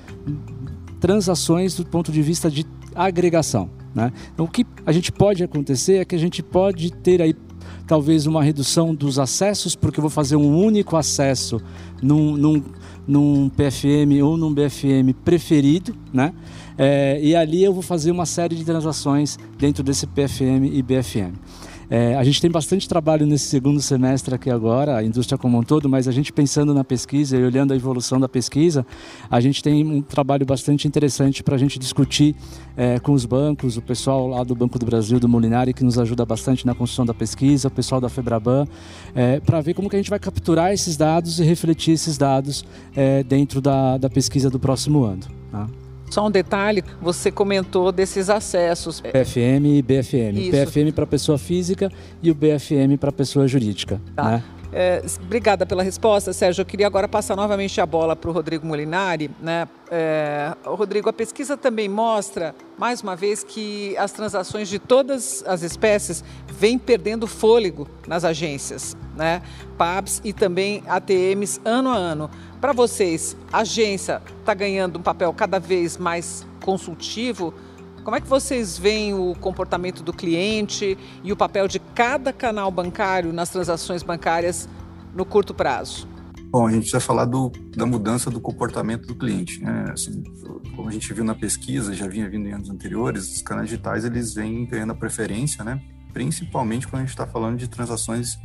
transações 1.00 1.76
do 1.76 1.86
ponto 1.86 2.12
de 2.12 2.22
vista 2.22 2.50
de 2.50 2.66
agregação. 2.96 3.70
Né? 3.94 4.12
Então, 4.34 4.46
o 4.46 4.50
que 4.50 4.66
a 4.86 4.92
gente 4.92 5.12
pode 5.12 5.44
acontecer 5.44 5.98
é 5.98 6.06
que 6.06 6.16
a 6.16 6.20
gente 6.20 6.42
pode 6.42 6.92
ter 6.92 7.22
aí 7.22 7.36
talvez 7.88 8.26
uma 8.26 8.44
redução 8.44 8.96
dos 8.96 9.20
acessos, 9.20 9.76
porque 9.76 10.00
eu 10.00 10.02
vou 10.02 10.10
fazer 10.10 10.36
um 10.36 10.58
único 10.58 10.96
acesso 10.96 11.60
num, 12.02 12.38
num, 12.38 12.64
num 13.12 13.50
PFM 13.50 14.24
ou 14.24 14.38
num 14.38 14.54
BFM 14.54 15.14
preferido, 15.26 15.94
né? 16.14 16.34
É, 16.78 17.20
e 17.22 17.36
ali 17.36 17.62
eu 17.62 17.74
vou 17.74 17.82
fazer 17.84 18.10
uma 18.10 18.26
série 18.26 18.56
de 18.56 18.64
transações 18.64 19.38
dentro 19.60 19.84
desse 19.84 20.08
PFM 20.08 20.72
e 20.72 20.82
BFM. 20.82 21.34
É, 21.94 22.16
a 22.16 22.24
gente 22.24 22.40
tem 22.40 22.50
bastante 22.50 22.88
trabalho 22.88 23.26
nesse 23.26 23.48
segundo 23.48 23.82
semestre 23.82 24.34
aqui 24.34 24.50
agora, 24.50 24.96
a 24.96 25.04
indústria 25.04 25.38
como 25.38 25.60
um 25.60 25.62
todo, 25.62 25.90
mas 25.90 26.08
a 26.08 26.12
gente 26.12 26.32
pensando 26.32 26.74
na 26.74 26.86
pesquisa 26.86 27.36
e 27.36 27.44
olhando 27.44 27.74
a 27.74 27.76
evolução 27.76 28.18
da 28.18 28.30
pesquisa, 28.30 28.86
a 29.30 29.42
gente 29.42 29.62
tem 29.62 29.86
um 29.86 30.02
trabalho 30.02 30.46
bastante 30.46 30.88
interessante 30.88 31.44
para 31.44 31.56
a 31.56 31.58
gente 31.58 31.78
discutir 31.78 32.34
é, 32.78 32.98
com 32.98 33.12
os 33.12 33.26
bancos, 33.26 33.76
o 33.76 33.82
pessoal 33.82 34.26
lá 34.26 34.42
do 34.42 34.56
Banco 34.56 34.80
do 34.80 34.86
Brasil, 34.86 35.20
do 35.20 35.28
Molinari, 35.28 35.74
que 35.74 35.84
nos 35.84 36.00
ajuda 36.00 36.26
bastante 36.26 36.66
na 36.66 36.74
construção 36.74 37.06
da 37.06 37.14
pesquisa, 37.14 37.68
o 37.68 37.72
pessoal 37.72 38.00
da 38.00 38.08
Febraban, 38.08 38.66
é, 39.14 39.42
para 39.42 39.60
ver 39.60 39.74
como 39.74 39.90
que 39.90 39.98
a 39.98 40.00
gente 40.00 40.10
vai 40.10 40.20
capturar 40.20 40.72
esses 40.72 40.96
dados 40.96 41.42
e 41.42 41.44
refletir 41.44 41.96
esses 41.96 42.18
dados 42.18 42.64
é, 42.96 43.22
dentro 43.22 43.60
da, 43.60 43.98
da 43.98 44.10
pesquisa 44.10 44.50
do 44.50 44.58
próximo 44.58 45.04
ano. 45.04 45.24
Tá? 45.52 45.68
Só 46.12 46.28
um 46.28 46.30
detalhe, 46.30 46.84
você 47.02 47.32
comentou 47.32 47.90
desses 47.90 48.30
acessos. 48.30 49.00
PFM 49.00 49.66
e 49.66 49.82
BFM. 49.82 50.38
Isso. 50.38 50.52
PFM 50.52 50.94
para 50.94 51.08
pessoa 51.08 51.38
física 51.38 51.90
e 52.22 52.30
o 52.30 52.36
BFM 52.36 52.98
para 53.00 53.14
pessoa 53.14 53.48
jurídica. 53.48 54.00
Tá. 54.14 54.24
Né? 54.24 54.44
É, 54.74 55.04
obrigada 55.22 55.66
pela 55.66 55.84
resposta, 55.84 56.32
Sérgio. 56.32 56.62
Eu 56.62 56.66
queria 56.66 56.88
agora 56.88 57.08
passar 57.08 57.36
novamente 57.36 57.82
a 57.82 57.86
bola 57.86 58.16
para 58.16 58.30
o 58.30 58.34
Rodrigo 58.34 58.66
Molinari. 58.66 59.30
Né? 59.42 59.68
É, 59.90 60.56
Rodrigo, 60.64 61.10
a 61.10 61.14
pesquisa 61.14 61.58
também 61.58 61.90
mostra, 61.90 62.56
mais 62.78 63.02
uma 63.02 63.16
vez, 63.16 63.44
que 63.44 63.98
as 63.98 64.12
transações 64.14 64.70
de 64.70 64.80
todas 64.80 65.44
as 65.46 65.62
espécies 65.62 66.24
vêm 66.48 66.80
perdendo 66.80 67.28
fôlego 67.28 67.88
nas 68.08 68.24
agências, 68.24 68.96
né? 69.16 69.42
PABs 69.78 70.22
e 70.24 70.32
também 70.32 70.84
ATMs 70.88 71.60
ano 71.66 71.90
a 71.90 71.96
ano. 71.96 72.30
Para 72.62 72.72
vocês, 72.72 73.36
a 73.52 73.60
agência 73.60 74.22
está 74.40 74.54
ganhando 74.54 75.00
um 75.00 75.02
papel 75.02 75.34
cada 75.34 75.60
vez 75.60 75.98
mais 75.98 76.46
consultivo? 76.64 77.54
Como 78.04 78.16
é 78.16 78.22
que 78.22 78.28
vocês 78.28 78.80
veem 78.80 79.14
o 79.14 79.36
comportamento 79.36 80.02
do 80.02 80.12
cliente 80.12 80.98
e 81.24 81.32
o 81.32 81.38
papel 81.38 81.68
de 81.68 81.80
cada 81.80 82.34
canal 82.34 82.72
bancário 82.72 83.32
nas 83.32 83.50
transações 83.50 84.02
bancárias 84.02 84.68
no 85.14 85.24
curto 85.24 85.54
prazo? 85.54 86.08
Bom, 86.50 86.66
a 86.66 86.72
gente 86.72 86.92
vai 86.92 87.00
falar 87.00 87.26
do, 87.26 87.52
da 87.76 87.86
mudança 87.86 88.32
do 88.32 88.42
comportamento 88.42 89.06
do 89.06 89.16
cliente. 89.16 89.62
Né? 89.62 89.86
Assim, 89.92 90.24
como 90.76 90.90
a 90.90 90.92
gente 90.92 91.14
viu 91.14 91.24
na 91.24 91.36
pesquisa, 91.36 91.94
já 91.94 92.08
vinha 92.08 92.28
vindo 92.28 92.48
em 92.48 92.54
anos 92.54 92.72
anteriores, 92.72 93.36
os 93.36 93.42
canais 93.44 93.70
digitais 93.70 94.04
eles 94.04 94.34
vêm 94.34 94.66
ganhando 94.66 94.94
a 94.94 94.96
preferência, 94.96 95.64
né? 95.64 95.80
principalmente 96.12 96.88
quando 96.88 97.04
a 97.04 97.06
gente 97.06 97.12
está 97.12 97.28
falando 97.28 97.58
de 97.58 97.70
transações 97.70 98.36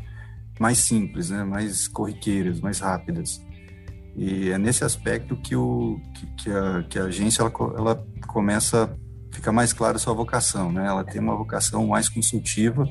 mais 0.61 0.79
simples, 0.79 1.31
né? 1.31 1.43
mais 1.45 1.89
corriqueiras, 1.89 2.61
mais 2.61 2.79
rápidas. 2.79 3.41
E 4.15 4.51
é 4.51 4.59
nesse 4.59 4.85
aspecto 4.85 5.35
que, 5.35 5.57
o, 5.57 5.99
que, 6.15 6.27
que, 6.45 6.51
a, 6.51 6.83
que 6.83 6.99
a 6.99 7.05
agência 7.05 7.41
ela, 7.43 7.53
ela 7.77 8.07
começa 8.27 8.95
fica 9.37 9.53
mais 9.53 9.73
claro 9.73 9.99
sua 9.99 10.15
vocação, 10.15 10.73
né? 10.73 10.87
Ela 10.87 11.05
tem 11.05 11.21
uma 11.21 11.37
vocação 11.37 11.87
mais 11.87 12.09
consultiva. 12.09 12.89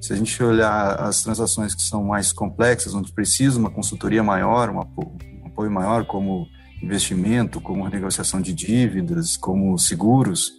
Se 0.00 0.12
a 0.12 0.16
gente 0.16 0.40
olhar 0.42 1.00
as 1.00 1.22
transações 1.22 1.74
que 1.74 1.82
são 1.82 2.04
mais 2.04 2.32
complexas, 2.32 2.94
onde 2.94 3.10
precisa 3.10 3.58
uma 3.58 3.70
consultoria 3.70 4.22
maior, 4.22 4.70
um 4.70 4.80
apoio 4.80 5.70
maior, 5.70 6.04
como 6.06 6.46
investimento, 6.82 7.60
como 7.60 7.82
renegociação 7.82 8.40
de 8.40 8.52
dívidas, 8.52 9.36
como 9.36 9.76
seguros, 9.78 10.52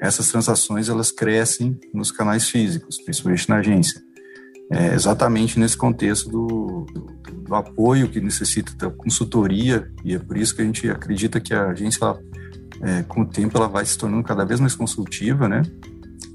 essas 0.00 0.30
transações 0.30 0.88
elas 0.88 1.10
crescem 1.10 1.78
nos 1.92 2.10
canais 2.10 2.48
físicos, 2.48 2.98
principalmente 3.02 3.48
na 3.48 3.56
agência. 3.56 4.00
É 4.72 4.94
exatamente 4.94 5.58
nesse 5.58 5.76
contexto 5.76 6.30
do, 6.30 6.86
do, 6.94 7.32
do, 7.42 7.54
apoio 7.56 8.08
que 8.08 8.20
necessita 8.20 8.72
da 8.76 8.88
consultoria, 8.88 9.92
e 10.04 10.14
é 10.14 10.18
por 10.18 10.38
isso 10.38 10.54
que 10.54 10.62
a 10.62 10.64
gente 10.64 10.88
acredita 10.88 11.40
que 11.40 11.52
a 11.52 11.70
agência 11.70 12.04
ela 12.04 12.22
é, 12.82 13.02
com 13.02 13.22
o 13.22 13.26
tempo 13.26 13.56
ela 13.56 13.68
vai 13.68 13.84
se 13.84 13.96
tornando 13.96 14.22
cada 14.22 14.44
vez 14.44 14.60
mais 14.60 14.74
consultiva, 14.74 15.48
né? 15.48 15.62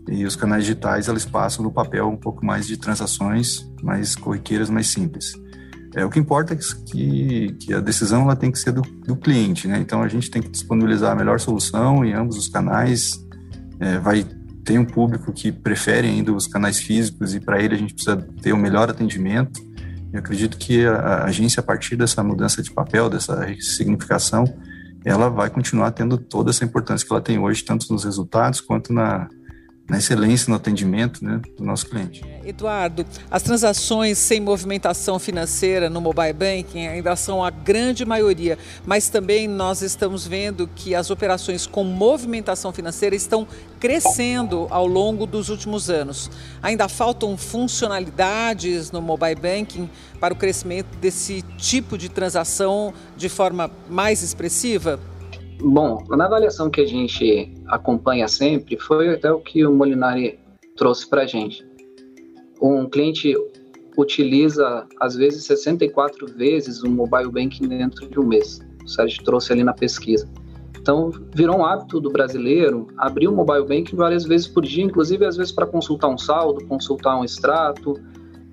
E 0.07 0.23
os 0.25 0.35
canais 0.35 0.63
digitais 0.63 1.07
eles 1.07 1.25
passam 1.25 1.63
no 1.63 1.71
papel 1.71 2.07
um 2.07 2.17
pouco 2.17 2.45
mais 2.45 2.67
de 2.67 2.77
transações 2.77 3.67
mais 3.81 4.15
corriqueiras, 4.15 4.69
mais 4.69 4.87
simples. 4.87 5.33
É, 5.95 6.03
o 6.03 6.09
que 6.09 6.19
importa 6.19 6.53
é 6.53 6.57
que, 6.57 7.55
que 7.59 7.73
a 7.73 7.79
decisão 7.79 8.23
ela 8.23 8.35
tem 8.35 8.51
que 8.51 8.59
ser 8.59 8.71
do, 8.71 8.81
do, 8.81 9.15
cliente, 9.15 9.67
né? 9.67 9.79
Então 9.79 10.03
a 10.03 10.07
gente 10.07 10.29
tem 10.29 10.41
que 10.41 10.49
disponibilizar 10.49 11.11
a 11.11 11.15
melhor 11.15 11.39
solução 11.39 12.03
em 12.03 12.13
ambos 12.13 12.37
os 12.37 12.49
canais. 12.49 13.25
É, 13.79 13.97
vai 13.97 14.25
ter 14.63 14.77
um 14.77 14.85
público 14.85 15.31
que 15.31 15.51
prefere 15.51 16.07
ainda 16.07 16.33
os 16.33 16.47
canais 16.47 16.79
físicos 16.79 17.33
e 17.33 17.39
para 17.39 17.61
ele 17.61 17.75
a 17.75 17.77
gente 17.77 17.93
precisa 17.93 18.17
ter 18.41 18.51
o 18.51 18.55
um 18.55 18.59
melhor 18.59 18.89
atendimento. 18.89 19.61
Eu 20.11 20.19
acredito 20.19 20.57
que 20.57 20.85
a, 20.85 20.95
a 20.95 21.25
agência, 21.25 21.61
a 21.61 21.63
partir 21.63 21.95
dessa 21.95 22.21
mudança 22.21 22.61
de 22.61 22.71
papel, 22.71 23.09
dessa 23.09 23.47
significação, 23.59 24.45
ela 25.05 25.29
vai 25.29 25.49
continuar 25.49 25.91
tendo 25.91 26.17
toda 26.17 26.49
essa 26.49 26.65
importância 26.65 27.05
que 27.05 27.13
ela 27.13 27.21
tem 27.21 27.37
hoje, 27.37 27.63
tanto 27.63 27.91
nos 27.93 28.03
resultados 28.03 28.59
quanto 28.59 28.91
na, 28.91 29.29
na 29.87 29.99
excelência 29.99 30.49
no 30.49 30.55
atendimento 30.55 31.23
né, 31.23 31.39
do 31.57 31.63
nosso 31.63 31.87
cliente. 31.87 32.23
Eduardo, 32.43 33.05
as 33.29 33.43
transações 33.43 34.17
sem 34.17 34.39
movimentação 34.39 35.19
financeira 35.19 35.89
no 35.89 36.01
mobile 36.01 36.33
banking 36.33 36.87
ainda 36.87 37.15
são 37.15 37.43
a 37.43 37.51
grande 37.51 38.03
maioria, 38.03 38.57
mas 38.83 39.09
também 39.09 39.47
nós 39.47 39.81
estamos 39.81 40.25
vendo 40.25 40.67
que 40.75 40.95
as 40.95 41.11
operações 41.11 41.67
com 41.67 41.83
movimentação 41.83 42.73
financeira 42.73 43.15
estão 43.15 43.47
crescendo 43.79 44.67
ao 44.71 44.87
longo 44.87 45.27
dos 45.27 45.49
últimos 45.49 45.89
anos. 45.89 46.31
Ainda 46.63 46.89
faltam 46.89 47.37
funcionalidades 47.37 48.91
no 48.91 49.01
mobile 49.01 49.35
banking 49.35 49.87
para 50.19 50.33
o 50.33 50.37
crescimento 50.37 50.97
desse 50.97 51.43
tipo 51.57 51.95
de 51.95 52.09
transação 52.09 52.91
de 53.15 53.29
forma 53.29 53.69
mais 53.87 54.23
expressiva? 54.23 54.99
Bom, 55.61 56.03
na 56.09 56.25
avaliação 56.25 56.69
que 56.69 56.81
a 56.81 56.85
gente 56.85 57.53
acompanha 57.67 58.27
sempre, 58.27 58.77
foi 58.77 59.13
até 59.13 59.31
o 59.31 59.39
que 59.39 59.65
o 59.65 59.73
Molinari 59.73 60.39
trouxe 60.75 61.09
para 61.09 61.23
a 61.23 61.25
gente. 61.25 61.65
Um 62.61 62.87
cliente 62.87 63.33
utiliza, 63.97 64.85
às 64.99 65.15
vezes, 65.15 65.45
64 65.45 66.27
vezes 66.27 66.83
o 66.83 66.89
mobile 66.89 67.31
banking 67.31 67.67
dentro 67.67 68.07
de 68.09 68.19
um 68.19 68.25
mês. 68.25 68.59
O 68.83 68.87
Sérgio 68.87 69.23
trouxe 69.23 69.53
ali 69.53 69.63
na 69.63 69.73
pesquisa. 69.73 70.29
Então, 70.77 71.09
virou 71.33 71.57
um 71.57 71.65
hábito 71.65 71.99
do 71.99 72.11
brasileiro 72.11 72.87
abrir 72.97 73.27
o 73.27 73.31
mobile 73.31 73.65
banking 73.65 73.95
várias 73.95 74.23
vezes 74.25 74.47
por 74.47 74.63
dia, 74.63 74.83
inclusive 74.83 75.25
às 75.25 75.35
vezes 75.35 75.51
para 75.51 75.65
consultar 75.65 76.09
um 76.09 76.17
saldo, 76.17 76.63
consultar 76.67 77.17
um 77.17 77.23
extrato, 77.23 77.99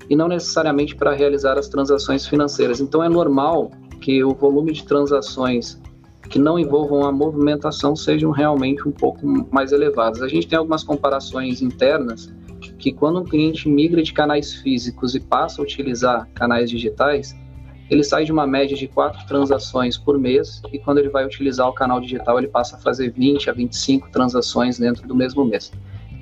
e 0.09 0.17
não 0.17 0.29
necessariamente 0.29 0.95
para 0.97 1.13
realizar 1.13 1.59
as 1.59 1.69
transações 1.69 2.27
financeiras. 2.27 2.81
Então, 2.81 3.03
é 3.03 3.09
normal 3.09 3.71
que 4.01 4.23
o 4.25 4.35
volume 4.35 4.73
de 4.73 4.85
transações 4.85 5.81
que 6.33 6.39
não 6.39 6.59
envolvam 6.59 7.05
a 7.05 7.13
movimentação 7.13 7.95
sejam 7.95 8.31
realmente 8.31 8.89
um 8.89 8.91
pouco 8.91 9.27
mais 9.53 9.71
elevadas. 9.71 10.23
A 10.23 10.29
gente 10.29 10.49
tem 10.49 10.59
algumas 10.59 10.83
comparações 10.83 11.61
internas 11.61 12.33
que 12.79 12.91
quando 12.91 13.21
um 13.21 13.25
cliente 13.25 13.69
migra 13.69 14.03
de 14.03 14.15
canais 14.15 14.55
físicos 14.55 15.15
e 15.15 15.21
passa 15.21 15.61
a 15.61 15.63
utilizar 15.63 16.27
canais 16.33 16.71
digitais, 16.71 17.37
ele 17.91 18.03
sai 18.03 18.25
de 18.25 18.33
uma 18.33 18.47
média 18.47 18.75
de 18.75 18.89
quatro 18.89 19.27
transações 19.27 19.99
por 19.99 20.19
mês 20.19 20.63
e 20.73 20.79
quando 20.79 20.99
ele 20.99 21.11
vai 21.11 21.27
utilizar 21.27 21.69
o 21.69 21.75
canal 21.75 22.01
digital 22.01 22.39
ele 22.39 22.49
passa 22.49 22.77
a 22.77 22.79
fazer 22.79 23.13
20 23.13 23.51
a 23.51 23.53
25 23.53 24.11
transações 24.11 24.79
dentro 24.79 25.07
do 25.07 25.15
mesmo 25.15 25.45
mês. 25.45 25.71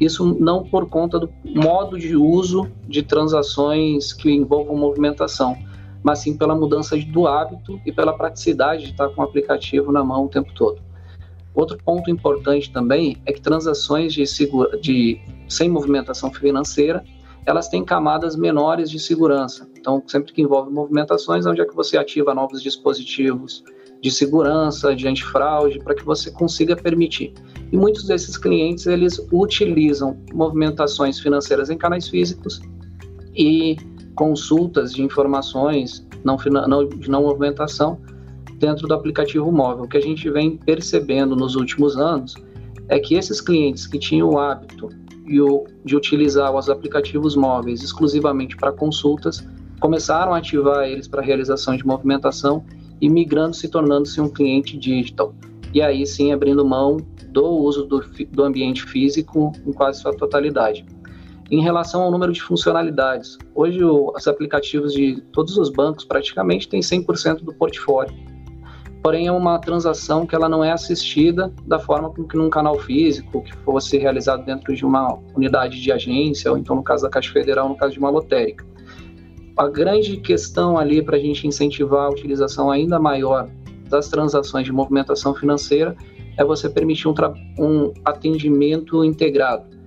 Isso 0.00 0.36
não 0.40 0.64
por 0.64 0.88
conta 0.88 1.20
do 1.20 1.30
modo 1.44 1.96
de 1.96 2.16
uso 2.16 2.68
de 2.88 3.04
transações 3.04 4.12
que 4.12 4.28
envolvam 4.28 4.76
movimentação, 4.76 5.56
mas 6.02 6.20
sim 6.20 6.36
pela 6.36 6.54
mudança 6.54 6.96
do 6.96 7.26
hábito 7.26 7.80
e 7.84 7.92
pela 7.92 8.12
praticidade 8.12 8.84
de 8.84 8.90
estar 8.90 9.08
com 9.10 9.20
o 9.20 9.24
aplicativo 9.24 9.92
na 9.92 10.02
mão 10.02 10.24
o 10.24 10.28
tempo 10.28 10.52
todo. 10.54 10.80
Outro 11.54 11.78
ponto 11.84 12.10
importante 12.10 12.72
também 12.72 13.16
é 13.26 13.32
que 13.32 13.40
transações 13.40 14.12
de, 14.12 14.26
segura, 14.26 14.78
de 14.78 15.20
sem 15.48 15.68
movimentação 15.68 16.32
financeira 16.32 17.04
elas 17.46 17.68
têm 17.68 17.84
camadas 17.84 18.36
menores 18.36 18.90
de 18.90 18.98
segurança. 18.98 19.68
Então, 19.78 20.02
sempre 20.06 20.32
que 20.32 20.42
envolve 20.42 20.70
movimentações, 20.70 21.46
onde 21.46 21.60
é 21.60 21.64
que 21.64 21.74
você 21.74 21.96
ativa 21.96 22.34
novos 22.34 22.62
dispositivos 22.62 23.64
de 24.00 24.10
segurança, 24.10 24.94
de 24.94 25.08
antifraude, 25.08 25.78
para 25.80 25.94
que 25.94 26.04
você 26.04 26.30
consiga 26.30 26.76
permitir. 26.76 27.32
E 27.72 27.76
muitos 27.76 28.06
desses 28.06 28.36
clientes, 28.36 28.86
eles 28.86 29.18
utilizam 29.32 30.18
movimentações 30.32 31.18
financeiras 31.18 31.70
em 31.70 31.76
canais 31.76 32.08
físicos 32.08 32.60
e 33.34 33.76
consultas 34.14 34.92
de 34.92 35.02
informações 35.02 36.06
não, 36.24 36.36
não, 36.68 36.88
de 36.88 37.10
não 37.10 37.22
movimentação 37.22 37.98
dentro 38.56 38.86
do 38.86 38.94
aplicativo 38.94 39.50
móvel. 39.50 39.84
O 39.84 39.88
que 39.88 39.96
a 39.96 40.02
gente 40.02 40.28
vem 40.30 40.56
percebendo 40.56 41.34
nos 41.34 41.56
últimos 41.56 41.96
anos 41.96 42.34
é 42.88 42.98
que 42.98 43.14
esses 43.14 43.40
clientes 43.40 43.86
que 43.86 43.98
tinham 43.98 44.30
o 44.30 44.38
hábito 44.38 44.88
de 45.84 45.96
utilizar 45.96 46.54
os 46.54 46.68
aplicativos 46.68 47.36
móveis 47.36 47.82
exclusivamente 47.82 48.56
para 48.56 48.72
consultas 48.72 49.46
começaram 49.78 50.34
a 50.34 50.38
ativar 50.38 50.88
eles 50.88 51.06
para 51.06 51.22
realização 51.22 51.76
de 51.76 51.86
movimentação 51.86 52.64
e 53.00 53.08
migrando, 53.08 53.54
se 53.54 53.68
tornando-se 53.68 54.20
um 54.20 54.28
cliente 54.28 54.76
digital. 54.76 55.34
E 55.72 55.80
aí 55.80 56.04
sim 56.04 56.32
abrindo 56.32 56.64
mão 56.64 56.98
do 57.28 57.46
uso 57.46 57.86
do, 57.86 58.04
do 58.30 58.42
ambiente 58.42 58.82
físico 58.82 59.52
em 59.64 59.72
quase 59.72 60.00
sua 60.00 60.12
totalidade. 60.12 60.84
Em 61.50 61.60
relação 61.60 62.02
ao 62.02 62.12
número 62.12 62.30
de 62.32 62.40
funcionalidades, 62.40 63.36
hoje 63.56 63.82
os 63.82 64.28
aplicativos 64.28 64.92
de 64.92 65.20
todos 65.32 65.58
os 65.58 65.68
bancos 65.68 66.04
praticamente 66.04 66.68
têm 66.68 66.78
100% 66.78 67.42
do 67.42 67.52
portfólio. 67.52 68.14
Porém, 69.02 69.26
é 69.26 69.32
uma 69.32 69.58
transação 69.58 70.24
que 70.24 70.32
ela 70.32 70.48
não 70.48 70.62
é 70.62 70.70
assistida 70.70 71.52
da 71.66 71.80
forma 71.80 72.08
como 72.10 72.28
que 72.28 72.36
num 72.36 72.48
canal 72.48 72.78
físico, 72.78 73.42
que 73.42 73.52
fosse 73.64 73.98
realizado 73.98 74.44
dentro 74.44 74.72
de 74.76 74.84
uma 74.84 75.18
unidade 75.34 75.82
de 75.82 75.90
agência, 75.90 76.52
ou 76.52 76.56
então 76.56 76.76
no 76.76 76.84
caso 76.84 77.02
da 77.02 77.10
Caixa 77.10 77.32
Federal, 77.32 77.68
no 77.68 77.76
caso 77.76 77.94
de 77.94 77.98
uma 77.98 78.10
lotérica. 78.10 78.64
A 79.56 79.66
grande 79.66 80.18
questão 80.18 80.78
ali 80.78 81.02
para 81.02 81.16
a 81.16 81.20
gente 81.20 81.48
incentivar 81.48 82.06
a 82.06 82.10
utilização 82.10 82.70
ainda 82.70 83.00
maior 83.00 83.50
das 83.88 84.08
transações 84.08 84.66
de 84.66 84.72
movimentação 84.72 85.34
financeira 85.34 85.96
é 86.36 86.44
você 86.44 86.70
permitir 86.70 87.08
um, 87.08 87.14
um 87.58 87.92
atendimento 88.04 89.04
integrado 89.04 89.79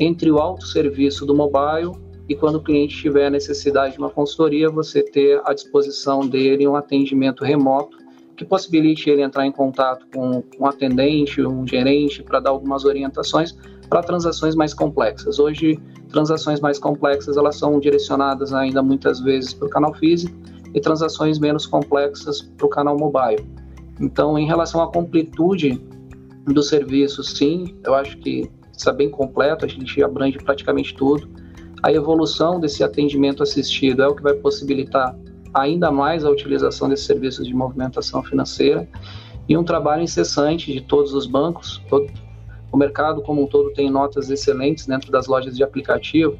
entre 0.00 0.30
o 0.30 0.38
autosserviço 0.38 1.26
do 1.26 1.34
mobile 1.34 1.92
e 2.26 2.34
quando 2.34 2.54
o 2.56 2.62
cliente 2.62 2.96
tiver 2.96 3.30
necessidade 3.30 3.94
de 3.94 3.98
uma 3.98 4.08
consultoria, 4.08 4.70
você 4.70 5.02
ter 5.02 5.42
à 5.44 5.52
disposição 5.52 6.26
dele 6.26 6.66
um 6.66 6.74
atendimento 6.74 7.44
remoto 7.44 7.98
que 8.36 8.44
possibilite 8.44 9.10
ele 9.10 9.20
entrar 9.20 9.46
em 9.46 9.52
contato 9.52 10.06
com 10.14 10.42
um 10.58 10.66
atendente, 10.66 11.42
um 11.42 11.66
gerente, 11.66 12.22
para 12.22 12.40
dar 12.40 12.50
algumas 12.50 12.86
orientações 12.86 13.54
para 13.90 14.02
transações 14.02 14.54
mais 14.54 14.72
complexas. 14.72 15.38
Hoje, 15.38 15.78
transações 16.08 16.60
mais 16.60 16.78
complexas 16.78 17.36
elas 17.36 17.56
são 17.56 17.78
direcionadas 17.78 18.54
ainda 18.54 18.82
muitas 18.82 19.20
vezes 19.20 19.52
para 19.52 19.66
o 19.66 19.70
canal 19.70 19.92
físico 19.92 20.34
e 20.72 20.80
transações 20.80 21.38
menos 21.38 21.66
complexas 21.66 22.40
para 22.56 22.66
o 22.66 22.70
canal 22.70 22.96
mobile. 22.96 23.44
Então, 24.00 24.38
em 24.38 24.46
relação 24.46 24.80
à 24.80 24.90
completude 24.90 25.82
do 26.46 26.62
serviço, 26.62 27.22
sim, 27.24 27.76
eu 27.84 27.94
acho 27.94 28.16
que 28.18 28.48
está 28.80 28.92
bem 28.92 29.10
completo, 29.10 29.64
a 29.64 29.68
gente 29.68 30.02
abrange 30.02 30.38
praticamente 30.38 30.94
tudo. 30.94 31.28
A 31.82 31.92
evolução 31.92 32.58
desse 32.58 32.82
atendimento 32.82 33.42
assistido 33.42 34.02
é 34.02 34.08
o 34.08 34.14
que 34.14 34.22
vai 34.22 34.34
possibilitar 34.34 35.16
ainda 35.52 35.90
mais 35.90 36.24
a 36.24 36.30
utilização 36.30 36.88
desses 36.88 37.06
serviços 37.06 37.46
de 37.46 37.54
movimentação 37.54 38.22
financeira 38.22 38.88
e 39.48 39.56
um 39.56 39.64
trabalho 39.64 40.02
incessante 40.02 40.72
de 40.72 40.80
todos 40.80 41.12
os 41.12 41.26
bancos. 41.26 41.82
Todo, 41.88 42.10
o 42.72 42.76
mercado 42.76 43.22
como 43.22 43.42
um 43.42 43.46
todo 43.46 43.72
tem 43.72 43.90
notas 43.90 44.30
excelentes 44.30 44.86
dentro 44.86 45.10
das 45.10 45.26
lojas 45.26 45.56
de 45.56 45.62
aplicativo, 45.62 46.38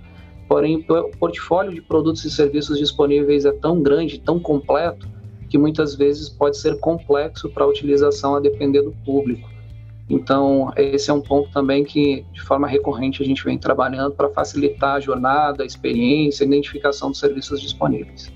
porém 0.49 0.85
o 0.88 1.11
portfólio 1.18 1.73
de 1.73 1.82
produtos 1.82 2.25
e 2.25 2.30
serviços 2.30 2.78
disponíveis 2.78 3.44
é 3.44 3.52
tão 3.52 3.82
grande, 3.82 4.20
tão 4.20 4.38
completo, 4.38 5.09
que 5.49 5.59
muitas 5.59 5.97
vezes 5.97 6.28
pode 6.28 6.56
ser 6.56 6.78
complexo 6.78 7.50
para 7.50 7.64
a 7.64 7.66
utilização 7.66 8.37
a 8.37 8.40
depender 8.40 8.83
do 8.83 8.92
público. 9.05 9.48
Então, 10.11 10.73
esse 10.77 11.09
é 11.09 11.14
um 11.14 11.20
ponto 11.20 11.49
também 11.53 11.85
que, 11.85 12.25
de 12.33 12.42
forma 12.42 12.66
recorrente, 12.66 13.23
a 13.23 13.25
gente 13.25 13.44
vem 13.44 13.57
trabalhando 13.57 14.12
para 14.12 14.29
facilitar 14.31 14.96
a 14.96 15.01
jornada, 15.01 15.62
a 15.62 15.66
experiência, 15.66 16.44
a 16.44 16.49
identificação 16.49 17.11
dos 17.11 17.20
serviços 17.20 17.61
disponíveis. 17.61 18.33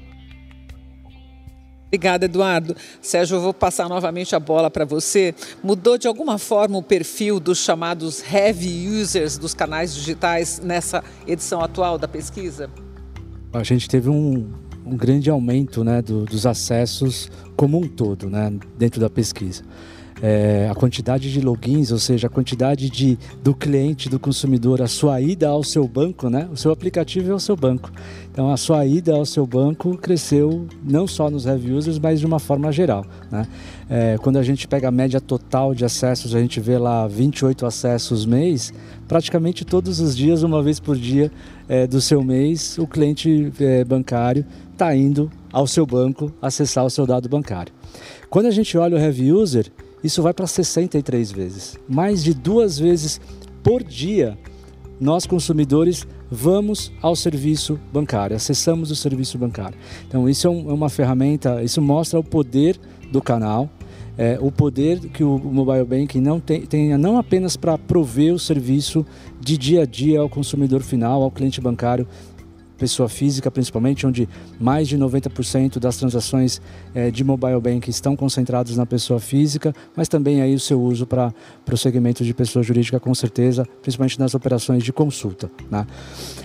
Obrigada, 1.88 2.26
Eduardo. 2.26 2.76
Sérgio, 3.00 3.36
eu 3.36 3.40
vou 3.40 3.52
passar 3.52 3.88
novamente 3.88 4.36
a 4.36 4.40
bola 4.40 4.70
para 4.70 4.84
você. 4.84 5.34
Mudou 5.62 5.98
de 5.98 6.06
alguma 6.06 6.38
forma 6.38 6.78
o 6.78 6.82
perfil 6.82 7.40
dos 7.40 7.58
chamados 7.58 8.22
heavy 8.32 8.88
users 8.88 9.36
dos 9.36 9.52
canais 9.52 9.94
digitais 9.94 10.60
nessa 10.60 11.02
edição 11.26 11.60
atual 11.60 11.98
da 11.98 12.06
pesquisa? 12.06 12.70
A 13.52 13.62
gente 13.64 13.88
teve 13.88 14.08
um, 14.08 14.48
um 14.86 14.96
grande 14.96 15.28
aumento 15.28 15.82
né, 15.82 16.00
do, 16.00 16.24
dos 16.24 16.46
acessos 16.46 17.30
como 17.56 17.78
um 17.78 17.88
todo 17.88 18.28
né, 18.30 18.52
dentro 18.76 19.00
da 19.00 19.10
pesquisa 19.10 19.64
é, 20.26 20.68
a 20.70 20.74
quantidade 20.74 21.30
de 21.30 21.38
logins, 21.38 21.92
ou 21.92 21.98
seja, 21.98 22.28
a 22.28 22.30
quantidade 22.30 22.88
de, 22.88 23.18
do 23.42 23.54
cliente, 23.54 24.08
do 24.08 24.18
consumidor, 24.18 24.80
a 24.80 24.86
sua 24.86 25.20
ida 25.20 25.48
ao 25.48 25.62
seu 25.62 25.86
banco, 25.86 26.30
né? 26.30 26.48
O 26.50 26.56
seu 26.56 26.72
aplicativo 26.72 27.30
é 27.30 27.34
o 27.34 27.38
seu 27.38 27.54
banco. 27.54 27.92
Então, 28.32 28.50
a 28.50 28.56
sua 28.56 28.86
ida 28.86 29.12
ao 29.12 29.26
seu 29.26 29.46
banco 29.46 29.98
cresceu 29.98 30.66
não 30.82 31.06
só 31.06 31.28
nos 31.28 31.44
heavy 31.44 31.72
users, 31.72 31.98
mas 31.98 32.20
de 32.20 32.24
uma 32.24 32.38
forma 32.38 32.72
geral. 32.72 33.04
Né? 33.30 33.46
É, 33.90 34.16
quando 34.16 34.38
a 34.38 34.42
gente 34.42 34.66
pega 34.66 34.88
a 34.88 34.90
média 34.90 35.20
total 35.20 35.74
de 35.74 35.84
acessos, 35.84 36.34
a 36.34 36.40
gente 36.40 36.58
vê 36.58 36.78
lá 36.78 37.06
28 37.06 37.66
acessos 37.66 38.24
mês, 38.24 38.72
praticamente 39.06 39.62
todos 39.62 40.00
os 40.00 40.16
dias, 40.16 40.42
uma 40.42 40.62
vez 40.62 40.80
por 40.80 40.96
dia 40.96 41.30
é, 41.68 41.86
do 41.86 42.00
seu 42.00 42.24
mês, 42.24 42.78
o 42.78 42.86
cliente 42.86 43.52
é, 43.60 43.84
bancário 43.84 44.46
está 44.72 44.96
indo 44.96 45.30
ao 45.52 45.66
seu 45.66 45.84
banco 45.84 46.32
acessar 46.40 46.82
o 46.82 46.88
seu 46.88 47.06
dado 47.06 47.28
bancário. 47.28 47.74
Quando 48.30 48.46
a 48.46 48.50
gente 48.50 48.78
olha 48.78 48.96
o 48.96 48.98
heavy 48.98 49.30
user, 49.30 49.70
isso 50.04 50.22
vai 50.22 50.34
para 50.34 50.46
63 50.46 51.32
vezes. 51.32 51.78
Mais 51.88 52.22
de 52.22 52.34
duas 52.34 52.78
vezes 52.78 53.20
por 53.62 53.82
dia, 53.82 54.38
nós 55.00 55.26
consumidores 55.26 56.06
vamos 56.30 56.92
ao 57.00 57.16
serviço 57.16 57.80
bancário, 57.92 58.36
acessamos 58.36 58.90
o 58.90 58.96
serviço 58.96 59.38
bancário. 59.38 59.78
Então, 60.06 60.28
isso 60.28 60.46
é, 60.46 60.50
é 60.50 60.72
uma 60.72 60.90
ferramenta, 60.90 61.62
isso 61.62 61.80
mostra 61.80 62.20
o 62.20 62.24
poder 62.24 62.78
do 63.10 63.22
canal, 63.22 63.70
é, 64.16 64.38
o 64.40 64.52
poder 64.52 65.00
que 65.00 65.24
o 65.24 65.38
mobile 65.38 65.84
banking 65.84 66.20
não 66.20 66.38
tem, 66.38 66.62
tem 66.66 66.96
não 66.96 67.18
apenas 67.18 67.56
para 67.56 67.76
prover 67.78 68.32
o 68.32 68.38
serviço 68.38 69.04
de 69.40 69.56
dia 69.56 69.82
a 69.82 69.86
dia 69.86 70.20
ao 70.20 70.28
consumidor 70.28 70.82
final, 70.82 71.22
ao 71.22 71.30
cliente 71.30 71.60
bancário, 71.60 72.06
pessoa 72.76 73.08
física, 73.08 73.50
principalmente, 73.50 74.06
onde 74.06 74.28
mais 74.58 74.88
de 74.88 74.98
90% 74.98 75.78
das 75.78 75.96
transações 75.96 76.60
é, 76.94 77.10
de 77.10 77.22
mobile 77.24 77.60
banking 77.60 77.90
estão 77.90 78.16
concentradas 78.16 78.76
na 78.76 78.86
pessoa 78.86 79.20
física, 79.20 79.74
mas 79.96 80.08
também 80.08 80.42
aí 80.42 80.54
o 80.54 80.60
seu 80.60 80.80
uso 80.80 81.06
para 81.06 81.32
o 81.70 81.76
segmento 81.76 82.24
de 82.24 82.34
pessoa 82.34 82.62
jurídica, 82.62 82.98
com 82.98 83.14
certeza, 83.14 83.66
principalmente 83.82 84.18
nas 84.18 84.34
operações 84.34 84.82
de 84.82 84.92
consulta. 84.92 85.50
Né? 85.70 85.86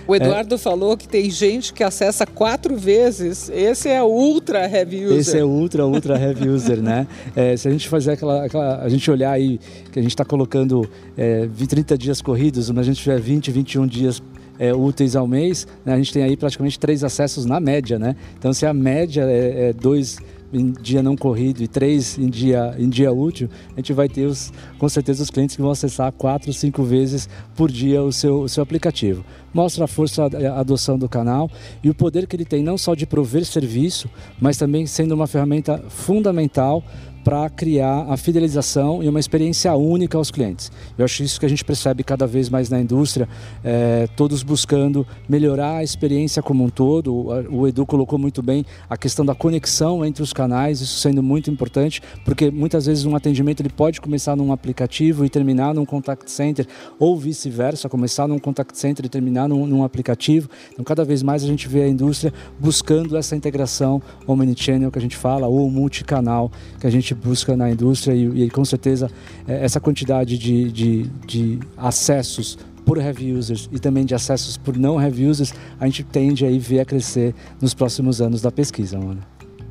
O 0.06 0.14
Eduardo 0.14 0.54
é, 0.54 0.58
falou 0.58 0.96
que 0.96 1.08
tem 1.08 1.30
gente 1.30 1.72
que 1.72 1.82
acessa 1.82 2.26
quatro 2.26 2.76
vezes. 2.76 3.50
Esse 3.50 3.88
é 3.88 4.02
ultra 4.02 4.68
heavy 4.68 5.06
user. 5.06 5.18
Esse 5.18 5.38
é 5.38 5.44
ultra, 5.44 5.86
ultra 5.86 6.18
heavy 6.20 6.48
user, 6.48 6.82
né? 6.82 7.06
É, 7.34 7.56
se 7.56 7.68
a 7.68 7.70
gente 7.70 7.88
fazer 7.88 8.12
aquela, 8.12 8.44
aquela, 8.46 8.82
a 8.82 8.88
gente 8.88 9.10
olhar 9.10 9.30
aí 9.30 9.58
que 9.92 9.98
a 9.98 10.02
gente 10.02 10.12
está 10.12 10.24
colocando 10.24 10.88
é, 11.16 11.48
30 11.68 11.96
dias 11.96 12.20
corridos, 12.20 12.70
mas 12.70 12.86
a 12.86 12.92
gente 12.92 13.02
tiver 13.02 13.20
20, 13.20 13.50
21 13.50 13.86
dias 13.86 14.22
é, 14.60 14.74
úteis 14.74 15.16
ao 15.16 15.26
mês, 15.26 15.66
né, 15.86 15.94
a 15.94 15.96
gente 15.96 16.12
tem 16.12 16.22
aí 16.22 16.36
praticamente 16.36 16.78
três 16.78 17.02
acessos 17.02 17.46
na 17.46 17.58
média, 17.58 17.98
né? 17.98 18.14
Então, 18.38 18.52
se 18.52 18.66
a 18.66 18.74
média 18.74 19.22
é, 19.22 19.70
é 19.70 19.72
dois 19.72 20.18
em 20.52 20.72
dia 20.72 21.02
não 21.02 21.16
corrido 21.16 21.62
e 21.62 21.68
três 21.68 22.18
em 22.18 22.28
dia, 22.28 22.74
em 22.78 22.88
dia 22.88 23.12
útil, 23.12 23.48
a 23.72 23.76
gente 23.76 23.92
vai 23.92 24.08
ter 24.08 24.26
os, 24.26 24.52
com 24.78 24.88
certeza 24.88 25.22
os 25.22 25.30
clientes 25.30 25.56
que 25.56 25.62
vão 25.62 25.70
acessar 25.70 26.12
quatro, 26.12 26.52
cinco 26.52 26.82
vezes 26.82 27.28
por 27.56 27.70
dia 27.70 28.02
o 28.02 28.12
seu, 28.12 28.42
o 28.42 28.48
seu 28.48 28.62
aplicativo. 28.62 29.24
Mostra 29.54 29.84
a 29.84 29.88
força, 29.88 30.24
a 30.24 30.60
adoção 30.60 30.98
do 30.98 31.08
canal 31.08 31.50
e 31.82 31.88
o 31.88 31.94
poder 31.94 32.26
que 32.26 32.36
ele 32.36 32.44
tem 32.44 32.62
não 32.62 32.76
só 32.76 32.94
de 32.94 33.06
prover 33.06 33.44
serviço, 33.44 34.10
mas 34.40 34.56
também 34.56 34.86
sendo 34.86 35.12
uma 35.12 35.26
ferramenta 35.26 35.78
fundamental 35.88 36.84
para 37.24 37.48
criar 37.50 38.06
a 38.08 38.16
fidelização 38.16 39.02
e 39.02 39.08
uma 39.08 39.20
experiência 39.20 39.74
única 39.74 40.16
aos 40.16 40.30
clientes. 40.30 40.70
Eu 40.96 41.04
acho 41.04 41.22
isso 41.22 41.38
que 41.38 41.46
a 41.46 41.48
gente 41.48 41.64
percebe 41.64 42.02
cada 42.02 42.26
vez 42.26 42.48
mais 42.48 42.70
na 42.70 42.80
indústria, 42.80 43.28
é, 43.62 44.08
todos 44.16 44.42
buscando 44.42 45.06
melhorar 45.28 45.76
a 45.76 45.84
experiência 45.84 46.42
como 46.42 46.64
um 46.64 46.68
todo. 46.68 47.26
O 47.50 47.66
Edu 47.66 47.84
colocou 47.84 48.18
muito 48.18 48.42
bem 48.42 48.64
a 48.88 48.96
questão 48.96 49.24
da 49.24 49.34
conexão 49.34 50.04
entre 50.04 50.22
os 50.22 50.32
canais, 50.32 50.80
isso 50.80 50.98
sendo 50.98 51.22
muito 51.22 51.50
importante, 51.50 52.02
porque 52.24 52.50
muitas 52.50 52.86
vezes 52.86 53.04
um 53.04 53.14
atendimento 53.14 53.60
ele 53.60 53.68
pode 53.68 54.00
começar 54.00 54.36
num 54.36 54.52
aplicativo 54.52 55.24
e 55.24 55.28
terminar 55.28 55.74
num 55.74 55.84
contact 55.84 56.30
center, 56.30 56.66
ou 56.98 57.16
vice-versa, 57.18 57.88
começar 57.88 58.26
num 58.26 58.38
contact 58.38 58.76
center 58.78 59.04
e 59.04 59.08
terminar 59.08 59.48
num, 59.48 59.66
num, 59.66 59.84
aplicativo. 59.84 60.48
Então, 60.72 60.84
cada 60.84 61.04
vez 61.04 61.22
mais 61.22 61.42
a 61.44 61.46
gente 61.46 61.68
vê 61.68 61.82
a 61.82 61.88
indústria 61.88 62.32
buscando 62.58 63.16
essa 63.16 63.36
integração 63.36 64.00
omnichannel 64.26 64.90
que 64.90 64.98
a 64.98 65.02
gente 65.02 65.16
fala, 65.16 65.46
ou 65.46 65.70
multicanal 65.70 66.50
que 66.78 66.86
a 66.86 66.90
gente 66.90 67.09
gente 67.10 67.14
busca 67.14 67.56
na 67.56 67.70
indústria 67.70 68.14
e, 68.14 68.44
e 68.44 68.50
com 68.50 68.64
certeza 68.64 69.10
é, 69.46 69.64
essa 69.64 69.80
quantidade 69.80 70.38
de, 70.38 70.70
de, 70.70 71.02
de 71.26 71.58
acessos 71.76 72.58
por 72.84 72.98
heavy 72.98 73.32
users 73.32 73.68
e 73.72 73.78
também 73.78 74.04
de 74.04 74.14
acessos 74.14 74.56
por 74.56 74.76
não 74.76 75.00
heavy 75.00 75.26
users, 75.26 75.52
a 75.78 75.86
gente 75.86 76.02
tende 76.02 76.46
a 76.46 76.50
ver 76.58 76.80
a 76.80 76.84
crescer 76.84 77.34
nos 77.60 77.74
próximos 77.74 78.20
anos 78.20 78.40
da 78.40 78.50
pesquisa. 78.50 78.98
Mano. 78.98 79.20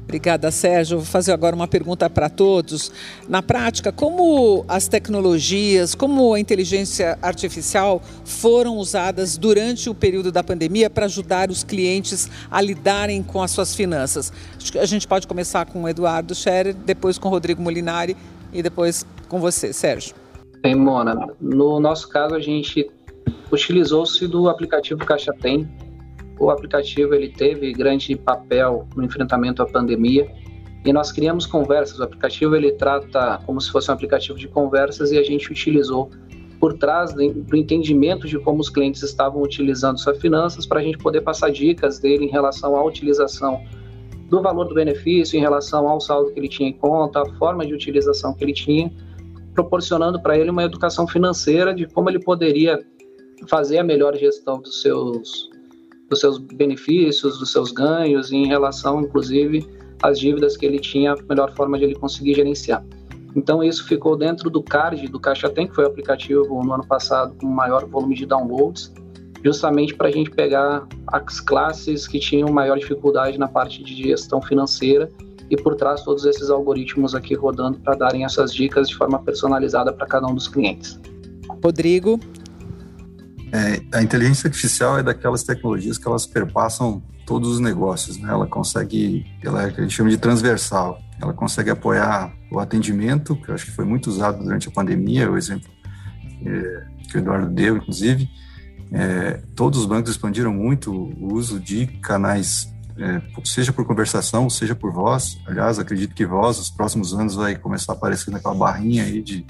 Obrigada, 0.09 0.49
Sérgio. 0.49 0.97
Vou 0.97 1.05
fazer 1.05 1.31
agora 1.31 1.55
uma 1.55 1.67
pergunta 1.67 2.09
para 2.09 2.29
todos. 2.29 2.91
Na 3.27 3.43
prática, 3.43 3.91
como 3.91 4.65
as 4.67 4.87
tecnologias, 4.87 5.93
como 5.93 6.33
a 6.33 6.39
inteligência 6.39 7.15
artificial 7.21 8.01
foram 8.25 8.77
usadas 8.77 9.37
durante 9.37 9.87
o 9.87 9.93
período 9.93 10.31
da 10.31 10.43
pandemia 10.43 10.89
para 10.89 11.05
ajudar 11.05 11.51
os 11.51 11.63
clientes 11.63 12.27
a 12.49 12.59
lidarem 12.59 13.21
com 13.21 13.39
as 13.43 13.51
suas 13.51 13.75
finanças? 13.75 14.33
A 14.81 14.85
gente 14.87 15.07
pode 15.07 15.27
começar 15.27 15.67
com 15.67 15.83
o 15.83 15.87
Eduardo 15.87 16.33
Scherer, 16.33 16.73
depois 16.73 17.19
com 17.19 17.27
o 17.27 17.31
Rodrigo 17.31 17.61
Molinari 17.61 18.17
e 18.51 18.63
depois 18.63 19.05
com 19.27 19.39
você, 19.39 19.71
Sérgio. 19.71 20.15
Bem, 20.63 20.73
Mona, 20.73 21.27
no 21.39 21.79
nosso 21.79 22.09
caso 22.09 22.33
a 22.33 22.39
gente 22.39 22.89
utilizou-se 23.51 24.25
do 24.25 24.49
aplicativo 24.49 25.05
Caixa 25.05 25.31
Tem 25.39 25.69
o 26.39 26.49
aplicativo 26.49 27.13
ele 27.13 27.29
teve 27.29 27.73
grande 27.73 28.15
papel 28.15 28.87
no 28.95 29.03
enfrentamento 29.03 29.61
à 29.61 29.65
pandemia 29.65 30.31
e 30.85 30.93
nós 30.93 31.11
criamos 31.11 31.45
conversas. 31.45 31.99
O 31.99 32.03
aplicativo 32.03 32.55
ele 32.55 32.71
trata 32.71 33.41
como 33.45 33.59
se 33.59 33.69
fosse 33.71 33.91
um 33.91 33.93
aplicativo 33.93 34.37
de 34.37 34.47
conversas 34.47 35.11
e 35.11 35.17
a 35.17 35.23
gente 35.23 35.51
utilizou 35.51 36.09
por 36.59 36.77
trás 36.77 37.13
do 37.13 37.55
entendimento 37.55 38.27
de 38.27 38.37
como 38.37 38.59
os 38.59 38.69
clientes 38.69 39.01
estavam 39.01 39.41
utilizando 39.41 39.97
suas 39.97 40.17
finanças 40.17 40.65
para 40.65 40.79
a 40.79 40.83
gente 40.83 40.97
poder 40.97 41.21
passar 41.21 41.51
dicas 41.51 41.99
dele 41.99 42.25
em 42.25 42.29
relação 42.29 42.75
à 42.75 42.83
utilização 42.83 43.63
do 44.29 44.41
valor 44.41 44.65
do 44.65 44.75
benefício, 44.75 45.37
em 45.37 45.41
relação 45.41 45.87
ao 45.87 45.99
saldo 45.99 46.31
que 46.31 46.39
ele 46.39 46.49
tinha 46.49 46.69
em 46.69 46.73
conta, 46.73 47.21
a 47.21 47.25
forma 47.37 47.65
de 47.65 47.73
utilização 47.73 48.33
que 48.33 48.43
ele 48.43 48.53
tinha, 48.53 48.91
proporcionando 49.53 50.21
para 50.21 50.37
ele 50.37 50.49
uma 50.49 50.63
educação 50.63 51.07
financeira 51.07 51.73
de 51.73 51.87
como 51.87 52.09
ele 52.09 52.19
poderia 52.19 52.85
fazer 53.47 53.79
a 53.79 53.83
melhor 53.83 54.15
gestão 54.15 54.61
dos 54.61 54.81
seus 54.81 55.49
dos 56.09 56.19
seus 56.19 56.37
benefícios, 56.37 57.37
dos 57.39 57.51
seus 57.51 57.71
ganhos, 57.71 58.31
em 58.31 58.47
relação, 58.47 59.01
inclusive, 59.01 59.67
às 60.01 60.19
dívidas 60.19 60.57
que 60.57 60.65
ele 60.65 60.79
tinha, 60.79 61.13
a 61.13 61.17
melhor 61.27 61.53
forma 61.55 61.77
de 61.77 61.85
ele 61.85 61.95
conseguir 61.95 62.33
gerenciar. 62.33 62.83
Então, 63.35 63.63
isso 63.63 63.87
ficou 63.87 64.17
dentro 64.17 64.49
do 64.49 64.61
CARD, 64.63 65.07
do 65.07 65.19
Caixa 65.19 65.49
Tem, 65.49 65.67
que 65.67 65.75
foi 65.75 65.83
o 65.83 65.87
aplicativo 65.87 66.63
no 66.63 66.73
ano 66.73 66.85
passado 66.85 67.35
com 67.39 67.45
maior 67.45 67.85
volume 67.85 68.15
de 68.15 68.25
downloads, 68.25 68.91
justamente 69.43 69.93
para 69.93 70.07
a 70.07 70.11
gente 70.11 70.31
pegar 70.31 70.87
as 71.07 71.39
classes 71.39 72.07
que 72.07 72.19
tinham 72.19 72.49
maior 72.51 72.77
dificuldade 72.77 73.37
na 73.37 73.47
parte 73.47 73.83
de 73.83 73.95
gestão 73.95 74.41
financeira 74.41 75.09
e 75.49 75.55
por 75.55 75.75
trás 75.75 76.03
todos 76.03 76.25
esses 76.25 76.49
algoritmos 76.49 77.15
aqui 77.15 77.33
rodando 77.33 77.79
para 77.79 77.95
darem 77.95 78.25
essas 78.25 78.53
dicas 78.53 78.89
de 78.89 78.95
forma 78.95 79.19
personalizada 79.19 79.93
para 79.93 80.05
cada 80.05 80.27
um 80.27 80.35
dos 80.35 80.47
clientes. 80.47 80.99
Rodrigo, 81.63 82.19
é, 83.51 83.97
a 83.97 84.01
inteligência 84.01 84.47
artificial 84.47 84.99
é 84.99 85.03
daquelas 85.03 85.43
tecnologias 85.43 85.97
que 85.97 86.07
elas 86.07 86.25
perpassam 86.25 87.01
todos 87.25 87.49
os 87.49 87.59
negócios, 87.59 88.17
né? 88.17 88.29
Ela 88.29 88.47
consegue, 88.47 89.25
ela 89.43 89.63
é 89.63 89.65
a 89.65 89.81
gente 89.81 89.93
chama 89.93 90.09
de 90.09 90.17
transversal. 90.17 90.99
Ela 91.21 91.33
consegue 91.33 91.69
apoiar 91.69 92.33
o 92.51 92.59
atendimento, 92.59 93.35
que 93.35 93.49
eu 93.49 93.55
acho 93.55 93.65
que 93.65 93.71
foi 93.71 93.85
muito 93.85 94.07
usado 94.07 94.43
durante 94.43 94.67
a 94.67 94.71
pandemia, 94.71 95.29
o 95.29 95.37
exemplo 95.37 95.69
é, 96.45 96.85
que 97.07 97.17
o 97.17 97.19
Eduardo 97.19 97.49
deu, 97.49 97.77
inclusive. 97.77 98.29
É, 98.91 99.41
todos 99.55 99.79
os 99.79 99.85
bancos 99.85 100.11
expandiram 100.11 100.51
muito 100.53 100.91
o 100.91 101.33
uso 101.33 101.59
de 101.59 101.85
canais, 102.01 102.73
é, 102.97 103.21
seja 103.43 103.71
por 103.71 103.85
conversação, 103.85 104.49
seja 104.49 104.75
por 104.75 104.91
voz. 104.91 105.39
Aliás, 105.45 105.77
acredito 105.77 106.15
que 106.15 106.25
voz, 106.25 106.57
nos 106.57 106.69
próximos 106.69 107.13
anos, 107.13 107.35
vai 107.35 107.55
começar 107.55 107.93
a 107.93 107.95
aparecer 107.95 108.31
naquela 108.31 108.55
barrinha 108.55 109.03
aí 109.03 109.21
de, 109.21 109.45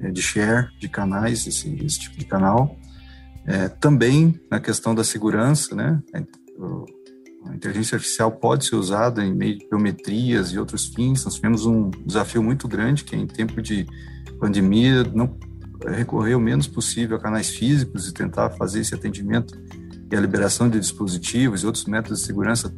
é, 0.00 0.10
de 0.10 0.22
share 0.22 0.68
de 0.78 0.88
canais, 0.88 1.46
esse, 1.46 1.68
esse 1.84 2.00
tipo 2.00 2.18
de 2.18 2.24
canal. 2.24 2.76
É, 3.48 3.66
também 3.66 4.38
na 4.50 4.60
questão 4.60 4.94
da 4.94 5.02
segurança, 5.02 5.74
né? 5.74 6.02
A 7.46 7.54
inteligência 7.54 7.96
artificial 7.96 8.30
pode 8.30 8.66
ser 8.66 8.76
usada 8.76 9.24
em 9.24 9.34
meio 9.34 9.58
de 9.58 9.66
biometrias 9.66 10.52
e 10.52 10.58
outros 10.58 10.86
fins. 10.86 11.24
Nós 11.24 11.36
tivemos 11.36 11.64
um 11.64 11.88
desafio 12.04 12.42
muito 12.42 12.68
grande, 12.68 13.04
que 13.04 13.16
é 13.16 13.18
em 13.18 13.26
tempo 13.26 13.62
de 13.62 13.86
pandemia, 14.38 15.02
não 15.14 15.34
recorrer 15.86 16.34
o 16.34 16.40
menos 16.40 16.66
possível 16.66 17.16
a 17.16 17.20
canais 17.20 17.48
físicos 17.48 18.06
e 18.06 18.12
tentar 18.12 18.50
fazer 18.50 18.80
esse 18.80 18.94
atendimento 18.94 19.58
e 20.12 20.14
a 20.14 20.20
liberação 20.20 20.68
de 20.68 20.78
dispositivos 20.78 21.62
e 21.62 21.66
outros 21.66 21.86
métodos 21.86 22.20
de 22.20 22.26
segurança 22.26 22.74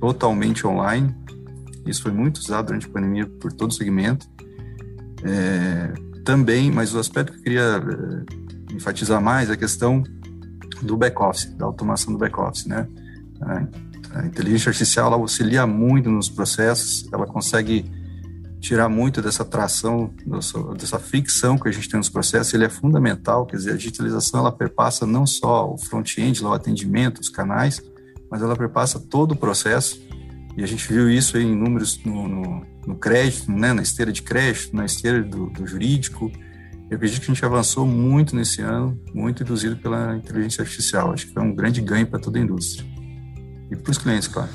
totalmente 0.00 0.64
online. 0.66 1.12
Isso 1.84 2.02
foi 2.02 2.12
muito 2.12 2.36
usado 2.36 2.66
durante 2.66 2.86
a 2.86 2.90
pandemia 2.90 3.26
por 3.26 3.52
todo 3.52 3.72
o 3.72 3.74
segmento. 3.74 4.28
É, 5.24 5.92
também, 6.24 6.70
mas 6.70 6.94
o 6.94 6.98
aspecto 7.00 7.32
que 7.32 7.38
eu 7.38 7.42
queria 7.42 7.62
é, 7.62 8.47
enfatizar 8.78 9.20
mais 9.20 9.50
a 9.50 9.56
questão 9.56 10.02
do 10.80 10.96
back-office, 10.96 11.46
da 11.56 11.66
automação 11.66 12.12
do 12.12 12.18
back-office, 12.18 12.66
né? 12.66 12.86
A 14.14 14.24
inteligência 14.24 14.70
artificial 14.70 15.12
auxilia 15.12 15.66
muito 15.66 16.08
nos 16.08 16.30
processos, 16.30 17.08
ela 17.12 17.26
consegue 17.26 17.84
tirar 18.60 18.88
muito 18.88 19.20
dessa 19.20 19.44
tração, 19.44 20.12
dessa 20.76 20.98
fricção 20.98 21.58
que 21.58 21.68
a 21.68 21.72
gente 21.72 21.88
tem 21.88 21.98
nos 21.98 22.08
processos, 22.08 22.54
ele 22.54 22.64
é 22.64 22.68
fundamental, 22.68 23.46
quer 23.46 23.56
dizer, 23.56 23.72
a 23.72 23.76
digitalização 23.76 24.40
ela 24.40 24.50
perpassa 24.50 25.06
não 25.06 25.26
só 25.26 25.72
o 25.72 25.78
front-end, 25.78 26.42
o 26.42 26.52
atendimento, 26.52 27.20
os 27.20 27.28
canais, 27.28 27.80
mas 28.30 28.42
ela 28.42 28.56
perpassa 28.56 28.98
todo 28.98 29.32
o 29.32 29.36
processo, 29.36 30.00
e 30.56 30.62
a 30.62 30.66
gente 30.66 30.92
viu 30.92 31.08
isso 31.08 31.38
em 31.38 31.54
números 31.54 32.00
no, 32.04 32.26
no, 32.26 32.66
no 32.86 32.96
crédito, 32.96 33.50
né, 33.52 33.72
na 33.72 33.82
esteira 33.82 34.10
de 34.10 34.22
crédito, 34.22 34.74
na 34.74 34.84
esteira 34.84 35.22
do, 35.22 35.46
do 35.50 35.66
jurídico, 35.66 36.32
eu 36.90 36.96
acredito 36.96 37.20
que 37.20 37.30
a 37.30 37.34
gente 37.34 37.44
avançou 37.44 37.86
muito 37.86 38.34
nesse 38.34 38.62
ano, 38.62 38.98
muito 39.12 39.42
induzido 39.42 39.76
pela 39.76 40.16
inteligência 40.16 40.62
artificial. 40.62 41.12
Acho 41.12 41.26
que 41.26 41.34
foi 41.34 41.42
um 41.42 41.54
grande 41.54 41.80
ganho 41.82 42.06
para 42.06 42.18
toda 42.18 42.38
a 42.38 42.42
indústria. 42.42 42.86
E 43.70 43.76
para 43.76 43.90
os 43.90 43.98
clientes, 43.98 44.26
claro. 44.26 44.48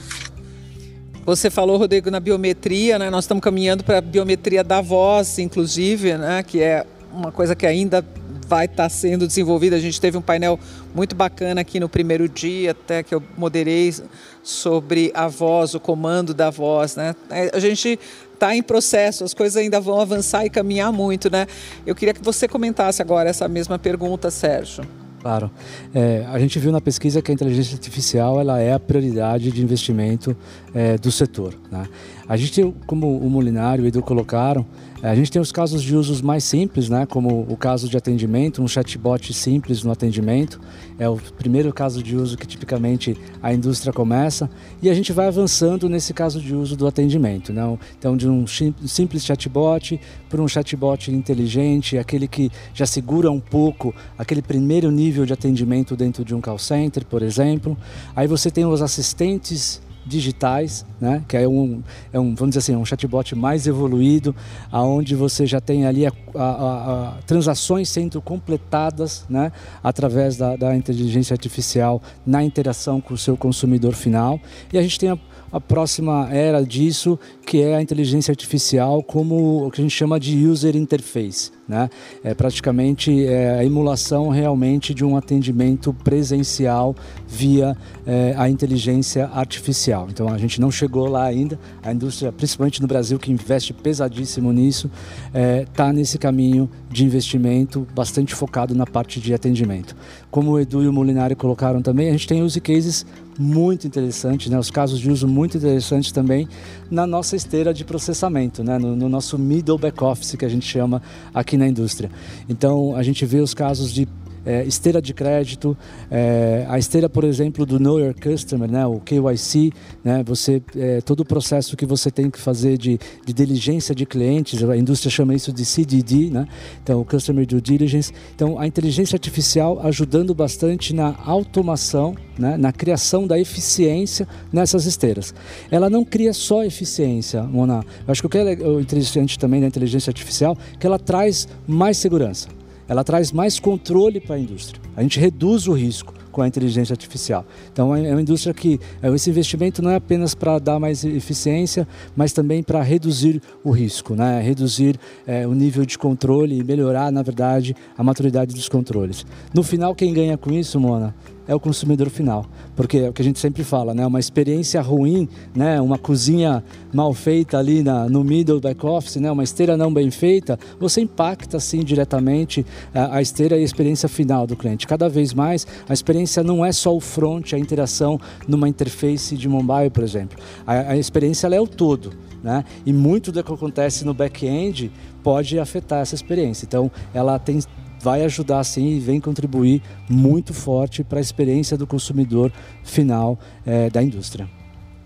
Você 1.25 1.49
falou, 1.49 1.77
Rodrigo, 1.77 2.09
na 2.09 2.19
biometria, 2.19 2.97
né? 2.97 3.09
Nós 3.09 3.25
estamos 3.25 3.41
caminhando 3.41 3.83
para 3.83 3.99
a 3.99 4.01
biometria 4.01 4.63
da 4.63 4.81
voz, 4.81 5.37
inclusive, 5.37 6.17
né? 6.17 6.43
Que 6.43 6.61
é 6.61 6.85
uma 7.13 7.31
coisa 7.31 7.55
que 7.55 7.65
ainda 7.65 8.03
vai 8.47 8.65
estar 8.65 8.83
tá 8.83 8.89
sendo 8.89 9.25
desenvolvida. 9.25 9.75
A 9.75 9.79
gente 9.79 10.01
teve 10.01 10.17
um 10.17 10.21
painel 10.21 10.59
muito 10.93 11.15
bacana 11.15 11.61
aqui 11.61 11.79
no 11.79 11.87
primeiro 11.87 12.27
dia, 12.27 12.71
até 12.71 13.03
que 13.03 13.13
eu 13.13 13.23
moderei 13.37 13.93
sobre 14.41 15.11
a 15.13 15.27
voz, 15.27 15.73
o 15.73 15.79
comando 15.79 16.33
da 16.33 16.49
voz, 16.49 16.95
né? 16.95 17.15
É, 17.29 17.51
a 17.53 17.59
gente 17.59 17.99
está 18.43 18.55
em 18.55 18.61
processo, 18.61 19.23
as 19.23 19.33
coisas 19.33 19.55
ainda 19.55 19.79
vão 19.79 20.01
avançar 20.01 20.45
e 20.45 20.49
caminhar 20.49 20.91
muito, 20.91 21.31
né? 21.31 21.47
Eu 21.85 21.95
queria 21.95 22.13
que 22.13 22.21
você 22.21 22.45
comentasse 22.45 23.01
agora 23.01 23.29
essa 23.29 23.47
mesma 23.47 23.79
pergunta, 23.79 24.29
Sérgio. 24.29 24.83
Claro. 25.21 25.49
É, 25.95 26.25
a 26.27 26.37
gente 26.37 26.59
viu 26.59 26.69
na 26.69 26.81
pesquisa 26.81 27.21
que 27.21 27.31
a 27.31 27.33
inteligência 27.33 27.75
artificial 27.75 28.41
ela 28.41 28.59
é 28.59 28.73
a 28.73 28.79
prioridade 28.79 29.49
de 29.49 29.63
investimento 29.63 30.35
é, 30.75 30.97
do 30.97 31.09
setor. 31.09 31.53
Né? 31.71 31.87
A 32.27 32.37
gente, 32.37 32.73
como 32.87 33.17
o 33.17 33.29
Molinário 33.29 33.83
e 33.83 33.85
o 33.85 33.87
Edu 33.87 34.01
colocaram, 34.01 34.65
é, 35.01 35.09
a 35.09 35.15
gente 35.15 35.29
tem 35.29 35.41
os 35.41 35.51
casos 35.51 35.83
de 35.83 35.93
usos 35.93 36.21
mais 36.21 36.45
simples, 36.45 36.87
né? 36.87 37.05
como 37.05 37.45
o 37.49 37.57
caso 37.57 37.89
de 37.89 37.97
atendimento, 37.97 38.63
um 38.63 38.67
chatbot 38.67 39.33
simples 39.33 39.83
no 39.83 39.91
atendimento. 39.91 40.61
É 40.97 41.09
o 41.09 41.17
primeiro 41.37 41.73
caso 41.73 42.01
de 42.01 42.15
uso 42.15 42.37
que 42.37 42.47
tipicamente 42.47 43.17
a 43.41 43.53
indústria 43.53 43.91
começa. 43.91 44.49
E 44.81 44.89
a 44.89 44.93
gente 44.93 45.11
vai 45.11 45.27
avançando 45.27 45.89
nesse 45.89 46.13
caso 46.13 46.39
de 46.39 46.55
uso 46.55 46.77
do 46.77 46.87
atendimento. 46.87 47.51
Né? 47.51 47.77
Então, 47.99 48.15
de 48.15 48.29
um 48.29 48.45
simples 48.47 49.25
chatbot 49.25 49.99
para 50.29 50.41
um 50.41 50.47
chatbot 50.47 51.11
inteligente, 51.11 51.97
aquele 51.97 52.27
que 52.27 52.49
já 52.73 52.85
segura 52.85 53.29
um 53.29 53.41
pouco 53.41 53.93
aquele 54.17 54.41
primeiro 54.41 54.89
nível 54.89 55.25
de 55.25 55.33
atendimento 55.33 55.97
dentro 55.97 56.23
de 56.23 56.33
um 56.33 56.39
call 56.39 56.57
center, 56.57 57.05
por 57.05 57.21
exemplo. 57.21 57.77
Aí 58.15 58.27
você 58.27 58.49
tem 58.49 58.65
os 58.65 58.81
assistentes 58.81 59.81
digitais, 60.05 60.85
né? 60.99 61.23
que 61.27 61.37
é 61.37 61.47
um, 61.47 61.81
é 62.11 62.19
um, 62.19 62.35
vamos 62.35 62.55
dizer 62.55 62.59
assim, 62.59 62.75
um 62.75 62.85
chatbot 62.85 63.35
mais 63.35 63.67
evoluído, 63.67 64.35
aonde 64.71 65.15
você 65.15 65.45
já 65.45 65.61
tem 65.61 65.85
ali 65.85 66.05
a, 66.05 66.11
a, 66.35 66.39
a, 66.39 67.11
transações 67.25 67.89
sendo 67.89 68.21
completadas 68.21 69.25
né? 69.29 69.51
através 69.83 70.37
da, 70.37 70.55
da, 70.55 70.75
inteligência 70.75 71.33
artificial 71.33 72.01
na 72.25 72.43
interação 72.43 72.99
com 72.99 73.13
o 73.13 73.17
seu 73.17 73.37
consumidor 73.37 73.93
final. 73.93 74.39
E 74.71 74.77
a 74.77 74.81
gente 74.81 74.99
tem 74.99 75.09
a, 75.09 75.17
a 75.51 75.61
próxima 75.61 76.29
era 76.31 76.65
disso, 76.65 77.19
que 77.45 77.61
é 77.61 77.75
a 77.75 77.81
inteligência 77.81 78.31
artificial 78.31 79.03
como 79.03 79.65
o 79.65 79.71
que 79.71 79.81
a 79.81 79.83
gente 79.83 79.95
chama 79.95 80.19
de 80.19 80.47
user 80.47 80.75
interface. 80.75 81.51
Né? 81.67 81.89
É 82.23 82.33
praticamente 82.33 83.25
é, 83.25 83.59
a 83.59 83.65
emulação 83.65 84.29
realmente 84.29 84.93
de 84.93 85.05
um 85.05 85.15
atendimento 85.15 85.93
presencial 85.93 86.95
via 87.27 87.77
é, 88.05 88.33
a 88.37 88.49
inteligência 88.49 89.27
artificial. 89.33 90.07
Então 90.09 90.27
a 90.27 90.37
gente 90.37 90.59
não 90.59 90.69
chegou 90.69 91.07
lá 91.07 91.23
ainda. 91.23 91.57
A 91.81 91.93
indústria, 91.93 92.31
principalmente 92.31 92.81
no 92.81 92.87
Brasil, 92.87 93.17
que 93.17 93.31
investe 93.31 93.73
pesadíssimo 93.73 94.51
nisso, 94.51 94.89
está 95.27 95.39
é, 95.39 95.65
tá 95.65 95.93
nesse 95.93 96.17
caminho 96.17 96.69
de 96.91 97.05
investimento 97.05 97.87
bastante 97.95 98.35
focado 98.35 98.75
na 98.75 98.85
parte 98.85 99.19
de 99.19 99.33
atendimento. 99.33 99.95
Como 100.29 100.51
o 100.51 100.59
Edu 100.59 100.83
e 100.83 100.87
o 100.87 100.93
Molinari 100.93 101.35
colocaram 101.35 101.81
também, 101.81 102.09
a 102.09 102.11
gente 102.11 102.27
tem 102.27 102.43
use 102.43 102.59
cases 102.59 103.05
muito 103.39 103.87
interessantes, 103.87 104.49
né? 104.49 104.59
os 104.59 104.69
casos 104.69 104.99
de 104.99 105.09
uso 105.09 105.27
muito 105.27 105.57
interessantes 105.57 106.11
também 106.11 106.47
na 106.89 107.07
nossa 107.07 107.32
esteira 107.35 107.73
de 107.73 107.83
processamento, 107.83 108.63
né? 108.63 108.77
no, 108.77 108.95
no 108.95 109.09
nosso 109.09 109.37
middle 109.37 109.77
back 109.77 110.03
office 110.03 110.35
que 110.35 110.45
a 110.45 110.49
gente 110.49 110.65
chama 110.65 111.01
aqui 111.33 111.57
na 111.57 111.67
indústria. 111.67 112.09
Então 112.47 112.95
a 112.95 113.03
gente 113.03 113.25
vê 113.25 113.39
os 113.39 113.53
casos 113.53 113.93
de 113.93 114.07
é, 114.45 114.63
esteira 114.65 115.01
de 115.01 115.13
crédito, 115.13 115.77
é, 116.09 116.65
a 116.69 116.77
esteira, 116.77 117.09
por 117.09 117.23
exemplo, 117.23 117.65
do 117.65 117.79
Know 117.79 117.99
Your 117.99 118.13
Customer, 118.13 118.69
né, 118.69 118.85
o 118.85 118.99
KYC, 118.99 119.71
né, 120.03 120.23
você, 120.25 120.61
é, 120.75 121.01
todo 121.01 121.21
o 121.21 121.25
processo 121.25 121.77
que 121.77 121.85
você 121.85 122.11
tem 122.11 122.29
que 122.29 122.39
fazer 122.39 122.77
de, 122.77 122.99
de 123.25 123.33
diligência 123.33 123.93
de 123.95 124.05
clientes, 124.05 124.63
a 124.63 124.77
indústria 124.77 125.09
chama 125.11 125.33
isso 125.33 125.51
de 125.51 125.65
CDD, 125.65 126.29
né, 126.29 126.47
então 126.81 127.03
Customer 127.03 127.45
Due 127.45 127.61
Diligence. 127.61 128.11
Então 128.35 128.59
a 128.59 128.67
inteligência 128.67 129.15
artificial 129.15 129.79
ajudando 129.83 130.33
bastante 130.33 130.93
na 130.93 131.15
automação, 131.25 132.15
né, 132.37 132.57
na 132.57 132.71
criação 132.71 133.27
da 133.27 133.39
eficiência 133.39 134.27
nessas 134.51 134.85
esteiras. 134.85 135.33
Ela 135.69 135.89
não 135.89 136.03
cria 136.03 136.33
só 136.33 136.63
eficiência, 136.63 137.43
Mona. 137.43 137.83
Eu 138.05 138.11
acho 138.11 138.21
que 138.21 138.27
o 138.27 138.29
que 138.29 138.37
é 138.37 138.53
interessante 138.79 139.37
também 139.37 139.61
da 139.61 139.67
inteligência 139.67 140.09
artificial 140.09 140.57
é 140.73 140.77
que 140.77 140.87
ela 140.87 140.99
traz 140.99 141.47
mais 141.67 141.97
segurança 141.97 142.47
ela 142.87 143.03
traz 143.03 143.31
mais 143.31 143.59
controle 143.59 144.19
para 144.19 144.35
a 144.35 144.39
indústria. 144.39 144.81
A 144.95 145.01
gente 145.01 145.19
reduz 145.19 145.67
o 145.67 145.73
risco 145.73 146.13
com 146.33 146.41
a 146.41 146.47
inteligência 146.47 146.93
artificial. 146.93 147.45
Então 147.71 147.95
é 147.95 148.11
uma 148.11 148.21
indústria 148.21 148.53
que 148.53 148.79
é, 149.01 149.09
esse 149.13 149.29
investimento 149.29 149.81
não 149.81 149.91
é 149.91 149.95
apenas 149.95 150.33
para 150.33 150.57
dar 150.57 150.79
mais 150.79 151.05
eficiência, 151.05 151.87
mas 152.15 152.33
também 152.33 152.63
para 152.63 152.81
reduzir 152.81 153.41
o 153.63 153.69
risco, 153.69 154.15
né? 154.15 154.41
reduzir 154.41 154.99
é, 155.27 155.47
o 155.47 155.53
nível 155.53 155.85
de 155.85 155.97
controle 155.97 156.59
e 156.59 156.63
melhorar, 156.63 157.11
na 157.11 157.21
verdade, 157.21 157.75
a 157.95 158.03
maturidade 158.03 158.53
dos 158.53 158.67
controles. 158.67 159.25
No 159.53 159.61
final, 159.61 159.93
quem 159.93 160.11
ganha 160.11 160.37
com 160.37 160.51
isso, 160.51 160.79
Mona, 160.79 161.13
é 161.47 161.53
o 161.53 161.59
consumidor 161.59 162.09
final, 162.09 162.45
porque 162.75 162.97
é 162.97 163.09
o 163.09 163.13
que 163.13 163.21
a 163.21 163.25
gente 163.25 163.39
sempre 163.39 163.63
fala, 163.63 163.93
né? 163.93 164.05
Uma 164.05 164.19
experiência 164.19 164.81
ruim, 164.81 165.27
né? 165.55 165.79
Uma 165.81 165.97
cozinha 165.97 166.63
mal 166.93 167.13
feita 167.13 167.57
ali 167.57 167.83
na, 167.83 168.07
no 168.07 168.23
middle 168.23 168.59
back 168.59 168.85
office, 168.85 169.17
né? 169.17 169.31
Uma 169.31 169.43
esteira 169.43 169.75
não 169.75 169.93
bem 169.93 170.09
feita, 170.11 170.57
você 170.79 171.01
impacta 171.01 171.59
sim 171.59 171.83
diretamente 171.83 172.65
a, 172.93 173.17
a 173.17 173.21
esteira 173.21 173.57
e 173.57 173.61
a 173.61 173.65
experiência 173.65 174.07
final 174.07 174.47
do 174.47 174.55
cliente. 174.55 174.87
Cada 174.87 175.09
vez 175.09 175.33
mais 175.33 175.67
a 175.87 175.93
experiência 175.93 176.43
não 176.43 176.63
é 176.63 176.71
só 176.71 176.95
o 176.95 176.99
front, 176.99 177.53
a 177.53 177.59
interação 177.59 178.19
numa 178.47 178.69
interface 178.69 179.35
de 179.35 179.47
mobile, 179.47 179.89
por 179.89 180.03
exemplo. 180.03 180.37
A, 180.65 180.91
a 180.91 180.97
experiência 180.97 181.47
é 181.47 181.59
o 181.59 181.67
todo. 181.67 182.13
Né? 182.43 182.65
E 182.85 182.91
muito 182.91 183.31
do 183.31 183.41
que 183.41 183.53
acontece 183.53 184.03
no 184.03 184.13
back-end 184.13 184.91
pode 185.23 185.57
afetar 185.57 186.01
essa 186.01 186.13
experiência. 186.13 186.65
Então, 186.65 186.91
ela 187.13 187.39
tem 187.39 187.59
vai 188.03 188.21
ajudar 188.25 188.61
sim 188.65 188.89
e 188.89 188.99
vem 188.99 189.21
contribuir 189.21 189.81
muito 190.09 190.53
forte 190.53 191.05
para 191.05 191.19
a 191.19 191.21
experiência 191.21 191.77
do 191.77 191.87
consumidor 191.87 192.51
final 192.83 193.39
é, 193.65 193.89
da 193.89 194.03
indústria. 194.03 194.45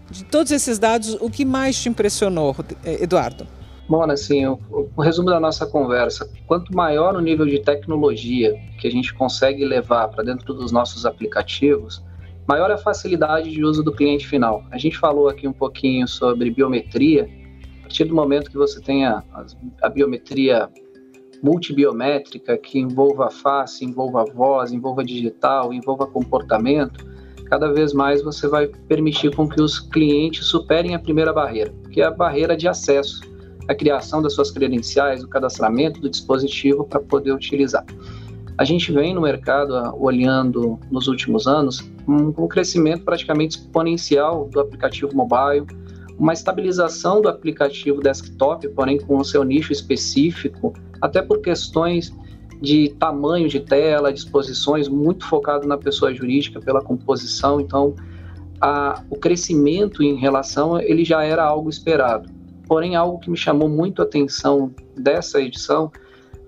De 0.10 0.26
todos 0.26 0.52
esses 0.52 0.80
dados, 0.80 1.16
o 1.22 1.30
que 1.30 1.46
mais 1.46 1.80
te 1.80 1.90
impressionou, 1.90 2.56
eh, 2.84 3.04
Eduardo? 3.04 3.46
Bom, 3.88 4.02
assim, 4.10 4.46
o, 4.48 4.60
o, 4.96 5.02
resumo 5.02 5.30
da 5.30 5.40
nossa 5.40 5.66
conversa, 5.66 6.28
quanto 6.48 6.76
maior 6.76 7.16
o 7.16 7.22
nível 7.22 7.46
de 7.46 7.60
tecnologia 7.60 8.58
que 8.80 8.88
a 8.88 8.92
gente 8.92 9.14
consegue 9.14 9.64
levar 9.64 10.08
para 10.08 10.24
dentro 10.24 10.54
dos 10.54 10.72
nossos 10.72 11.06
aplicativos, 11.06 12.04
maior 12.48 12.72
a 12.72 12.78
facilidade 12.78 13.52
de 13.52 13.64
uso 13.64 13.84
do 13.84 13.92
cliente 13.92 14.28
final. 14.28 14.64
A 14.72 14.78
gente 14.78 14.98
falou 14.98 15.30
aqui 15.30 15.48
um 15.48 15.54
pouquinho 15.54 16.08
sobre 16.08 16.50
biometria. 16.50 17.30
A 17.80 17.82
partir 17.84 18.06
do 18.06 18.16
momento 18.16 18.50
que 18.50 18.58
você 18.58 18.82
tem 18.82 19.06
a, 19.06 19.24
a 19.82 19.90
biometria 19.90 20.70
multibiométrica 21.42 22.58
que 22.58 22.80
envolva 22.80 23.30
face, 23.30 23.86
envolva 23.86 24.26
voz, 24.26 24.72
envolva 24.72 25.04
digital, 25.04 25.74
envolva 25.74 26.08
comportamento, 26.08 27.06
cada 27.46 27.72
vez 27.72 27.94
mais 27.94 28.22
você 28.22 28.48
vai 28.48 28.68
permitir 28.88 29.36
com 29.36 29.48
que 29.48 29.62
os 29.62 29.80
clientes 29.80 30.46
superem 30.46 30.96
a 30.96 31.00
primeira 31.00 31.32
barreira, 31.32 31.74
que 31.92 32.02
é 32.02 32.06
a 32.06 32.12
barreira 32.12 32.56
de 32.56 32.68
acesso, 32.68 33.22
a 33.68 33.76
criação 33.76 34.22
das 34.22 34.34
suas 34.34 34.52
credenciais, 34.52 35.24
o 35.24 35.28
cadastramento 35.28 36.00
do 36.00 36.10
dispositivo 36.10 36.86
para 36.86 37.00
poder 37.00 37.32
utilizar. 37.32 37.86
A 38.58 38.66
gente 38.66 38.92
vem 38.92 39.14
no 39.14 39.22
mercado 39.22 39.76
ah, 39.76 39.94
olhando 39.96 40.80
nos 40.90 41.08
últimos 41.08 41.46
anos 41.46 41.88
um, 42.08 42.34
um 42.44 42.48
crescimento 42.48 43.04
praticamente 43.04 43.58
exponencial 43.58 44.50
do 44.50 44.60
aplicativo 44.60 45.16
mobile, 45.16 45.68
uma 46.18 46.34
estabilização 46.34 47.22
do 47.22 47.30
aplicativo 47.30 48.02
desktop, 48.02 48.68
porém 48.70 49.00
com 49.00 49.18
o 49.18 49.24
seu 49.24 49.44
nicho 49.44 49.72
específico, 49.72 50.74
até 51.02 51.22
por 51.22 51.42
questões 51.42 52.14
de 52.62 52.90
tamanho 53.00 53.48
de 53.48 53.60
tela, 53.60 54.12
disposições, 54.12 54.88
muito 54.88 55.26
focado 55.26 55.68
na 55.68 55.78
pessoa 55.78 56.14
jurídica 56.14 56.60
pela 56.60 56.82
composição. 56.82 57.62
Então, 57.62 57.96
a, 58.60 59.04
o 59.10 59.16
crescimento 59.16 60.02
em 60.02 60.16
relação 60.16 60.80
ele 60.80 61.06
já 61.06 61.24
era 61.24 61.44
algo 61.44 61.70
esperado. 61.70 62.30
Porém, 62.68 62.96
algo 62.96 63.20
que 63.20 63.30
me 63.30 63.38
chamou 63.38 63.70
muito 63.70 64.02
a 64.02 64.06
atenção 64.06 64.74
dessa 64.96 65.40
edição 65.40 65.92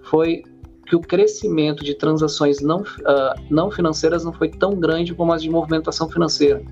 foi 0.04 0.44
que 0.86 0.96
o 0.96 1.00
crescimento 1.00 1.84
de 1.84 1.94
transações 1.94 2.60
não, 2.62 2.82
uh, 2.82 3.40
não 3.50 3.70
financeiras 3.70 4.26
não 4.26 4.34
foi 4.34 4.50
tão 4.50 4.76
grande 4.76 5.14
como 5.14 5.32
as 5.32 5.44
de 5.44 5.50
movimentação 5.50 6.10
financeira. 6.10 6.64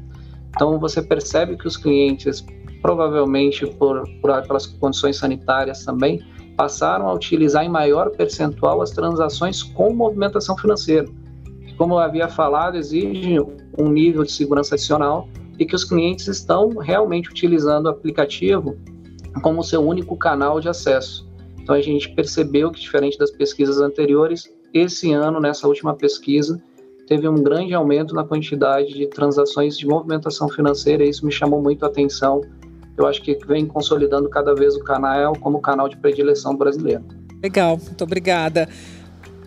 Então, 0.50 0.80
você 0.80 1.04
percebe 1.04 1.56
que 1.56 1.68
os 1.68 1.78
clientes, 1.78 2.44
provavelmente 2.88 3.68
por, 3.68 4.08
por 4.22 4.42
pelas 4.44 4.66
condições 4.66 5.18
sanitárias 5.18 5.84
também, 5.84 6.24
passaram 6.56 7.10
a 7.10 7.14
utilizar 7.14 7.66
em 7.66 7.70
maior 7.70 8.12
percentual 8.12 8.82
as 8.82 8.92
transações 8.92 9.62
com 9.62 9.94
movimentação 9.94 10.58
financeira, 10.58 11.06
como 11.78 11.96
eu 11.96 12.00
havia 12.00 12.30
falado, 12.30 12.78
exige 12.78 13.40
um 13.78 13.90
nível 13.90 14.24
de 14.24 14.32
segurança 14.32 14.76
adicional 14.76 15.28
e 15.60 15.66
que 15.66 15.76
os 15.76 15.84
clientes 15.84 16.28
estão 16.28 16.70
realmente 16.78 17.30
utilizando 17.30 17.88
o 17.88 17.90
aplicativo 17.90 18.78
como 19.44 19.62
seu 19.62 19.82
único 19.82 20.16
canal 20.16 20.62
de 20.62 20.70
acesso. 20.70 21.30
Então 21.60 21.76
a 21.76 21.82
gente 21.82 22.10
percebeu 22.16 22.72
que, 22.72 22.80
diferente 22.80 23.18
das 23.18 23.32
pesquisas 23.32 23.80
anteriores, 23.80 24.50
esse 24.74 25.12
ano, 25.12 25.42
nessa 25.42 25.68
última 25.68 25.94
pesquisa, 25.94 26.60
teve 27.06 27.28
um 27.28 27.36
grande 27.36 27.74
aumento 27.74 28.16
na 28.16 28.24
quantidade 28.24 28.94
de 28.94 29.08
transações 29.08 29.78
de 29.78 29.86
movimentação 29.86 30.48
financeira 30.48 31.04
e 31.04 31.10
isso 31.10 31.26
me 31.26 31.32
chamou 31.34 31.62
muito 31.62 31.84
a 31.84 31.90
atenção 31.90 32.42
eu 32.98 33.06
acho 33.06 33.22
que 33.22 33.38
vem 33.46 33.66
consolidando 33.66 34.28
cada 34.30 34.56
vez 34.56 34.76
o 34.76 34.84
canal 34.84 35.34
como 35.36 35.62
canal 35.62 35.88
de 35.88 35.96
predileção 35.98 36.56
brasileiro. 36.56 37.04
Legal, 37.42 37.78
muito 37.78 38.04
obrigada. 38.04 38.68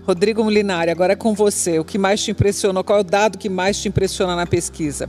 Rodrigo 0.03 0.43
Molinari, 0.43 0.91
agora 0.91 1.13
é 1.13 1.17
com 1.17 1.35
você. 1.35 1.79
O 1.79 1.85
que 1.85 1.99
mais 1.99 2.23
te 2.23 2.31
impressionou? 2.31 2.83
Qual 2.83 2.99
é 2.99 3.01
o 3.01 3.05
dado 3.05 3.37
que 3.37 3.49
mais 3.49 3.81
te 3.81 3.89
impressiona 3.89 4.35
na 4.35 4.47
pesquisa? 4.47 5.09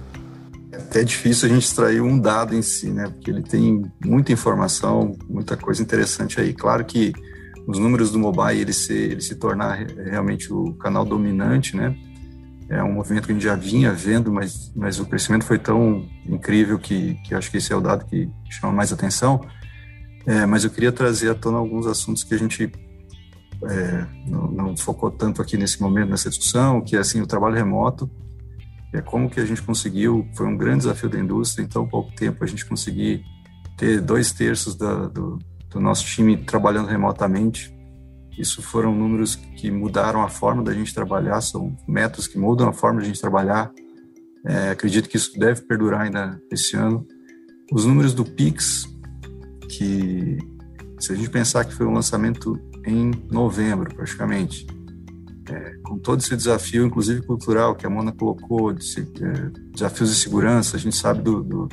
É 0.71 0.77
até 0.77 1.03
difícil 1.03 1.49
a 1.49 1.53
gente 1.53 1.63
extrair 1.63 2.01
um 2.01 2.19
dado 2.19 2.55
em 2.55 2.61
si, 2.61 2.89
né? 2.89 3.05
Porque 3.09 3.29
ele 3.29 3.43
tem 3.43 3.83
muita 4.03 4.31
informação, 4.31 5.15
muita 5.29 5.55
coisa 5.55 5.81
interessante 5.81 6.39
aí. 6.39 6.53
Claro 6.53 6.83
que 6.85 7.13
os 7.67 7.77
números 7.77 8.11
do 8.11 8.19
mobile 8.19 8.61
ele 8.61 8.73
se, 8.73 8.93
ele 8.93 9.21
se 9.21 9.35
tornar 9.35 9.85
realmente 9.97 10.51
o 10.51 10.73
canal 10.73 11.05
dominante, 11.05 11.75
né? 11.75 11.95
É 12.71 12.81
um 12.81 12.93
movimento 12.93 13.25
que 13.25 13.33
a 13.33 13.35
gente 13.35 13.43
já 13.43 13.53
vinha 13.53 13.91
vendo, 13.91 14.31
mas, 14.31 14.71
mas 14.73 14.97
o 14.97 15.05
crescimento 15.05 15.43
foi 15.43 15.59
tão 15.59 16.07
incrível 16.25 16.79
que, 16.79 17.15
que 17.15 17.35
acho 17.35 17.51
que 17.51 17.57
esse 17.57 17.73
é 17.73 17.75
o 17.75 17.81
dado 17.81 18.05
que 18.05 18.31
chama 18.49 18.71
mais 18.71 18.93
atenção. 18.93 19.41
É, 20.25 20.45
mas 20.45 20.63
eu 20.63 20.69
queria 20.69 20.91
trazer 20.91 21.29
à 21.29 21.35
tona 21.35 21.57
alguns 21.57 21.85
assuntos 21.85 22.23
que 22.23 22.33
a 22.33 22.37
gente 22.37 22.71
é, 23.65 24.05
não, 24.25 24.47
não, 24.49 24.77
focou 24.77 25.11
tanto 25.11 25.41
aqui 25.41 25.57
nesse 25.57 25.81
momento, 25.81 26.11
nessa 26.11 26.29
discussão, 26.29 26.79
que 26.79 26.95
é 26.95 26.99
assim, 26.99 27.19
o 27.19 27.27
trabalho 27.27 27.55
remoto, 27.55 28.09
é 28.93 29.01
como 29.01 29.29
que 29.29 29.41
a 29.41 29.45
gente 29.45 29.61
conseguiu, 29.61 30.25
foi 30.33 30.47
um 30.47 30.55
grande 30.55 30.79
desafio 30.79 31.09
da 31.09 31.19
indústria, 31.19 31.65
em 31.65 31.67
tão 31.67 31.85
pouco 31.85 32.15
tempo 32.15 32.41
a 32.41 32.47
gente 32.47 32.65
conseguir 32.65 33.21
ter 33.77 33.99
dois 33.99 34.31
terços 34.31 34.75
da, 34.75 35.07
do, 35.07 35.39
do 35.69 35.79
nosso 35.81 36.05
time 36.05 36.37
trabalhando 36.37 36.87
remotamente, 36.87 37.73
isso 38.37 38.61
foram 38.61 38.95
números 38.95 39.35
que 39.35 39.69
mudaram 39.69 40.21
a 40.23 40.29
forma 40.29 40.63
da 40.63 40.73
gente 40.73 40.93
trabalhar, 40.93 41.41
são 41.41 41.75
métodos 41.87 42.27
que 42.27 42.37
mudam 42.37 42.69
a 42.69 42.73
forma 42.73 42.99
de 42.99 43.05
a 43.05 43.07
gente 43.07 43.21
trabalhar. 43.21 43.71
É, 44.45 44.69
acredito 44.69 45.09
que 45.09 45.17
isso 45.17 45.37
deve 45.37 45.61
perdurar 45.61 46.01
ainda 46.01 46.41
esse 46.51 46.75
ano. 46.75 47.05
Os 47.71 47.85
números 47.85 48.13
do 48.13 48.25
Pix, 48.25 48.87
que 49.69 50.37
se 50.99 51.11
a 51.11 51.15
gente 51.15 51.29
pensar 51.29 51.65
que 51.65 51.73
foi 51.73 51.85
um 51.85 51.93
lançamento 51.93 52.59
em 52.85 53.11
novembro, 53.29 53.93
praticamente, 53.93 54.65
é, 55.49 55.75
com 55.83 55.97
todo 55.99 56.19
esse 56.19 56.35
desafio, 56.35 56.85
inclusive 56.85 57.21
cultural, 57.23 57.75
que 57.75 57.85
a 57.85 57.89
Mona 57.89 58.11
colocou, 58.11 58.71
de, 58.71 58.99
é, 58.99 59.51
desafios 59.73 60.09
de 60.09 60.15
segurança, 60.15 60.77
a 60.77 60.79
gente 60.79 60.95
sabe 60.95 61.21
do, 61.21 61.43
do, 61.43 61.69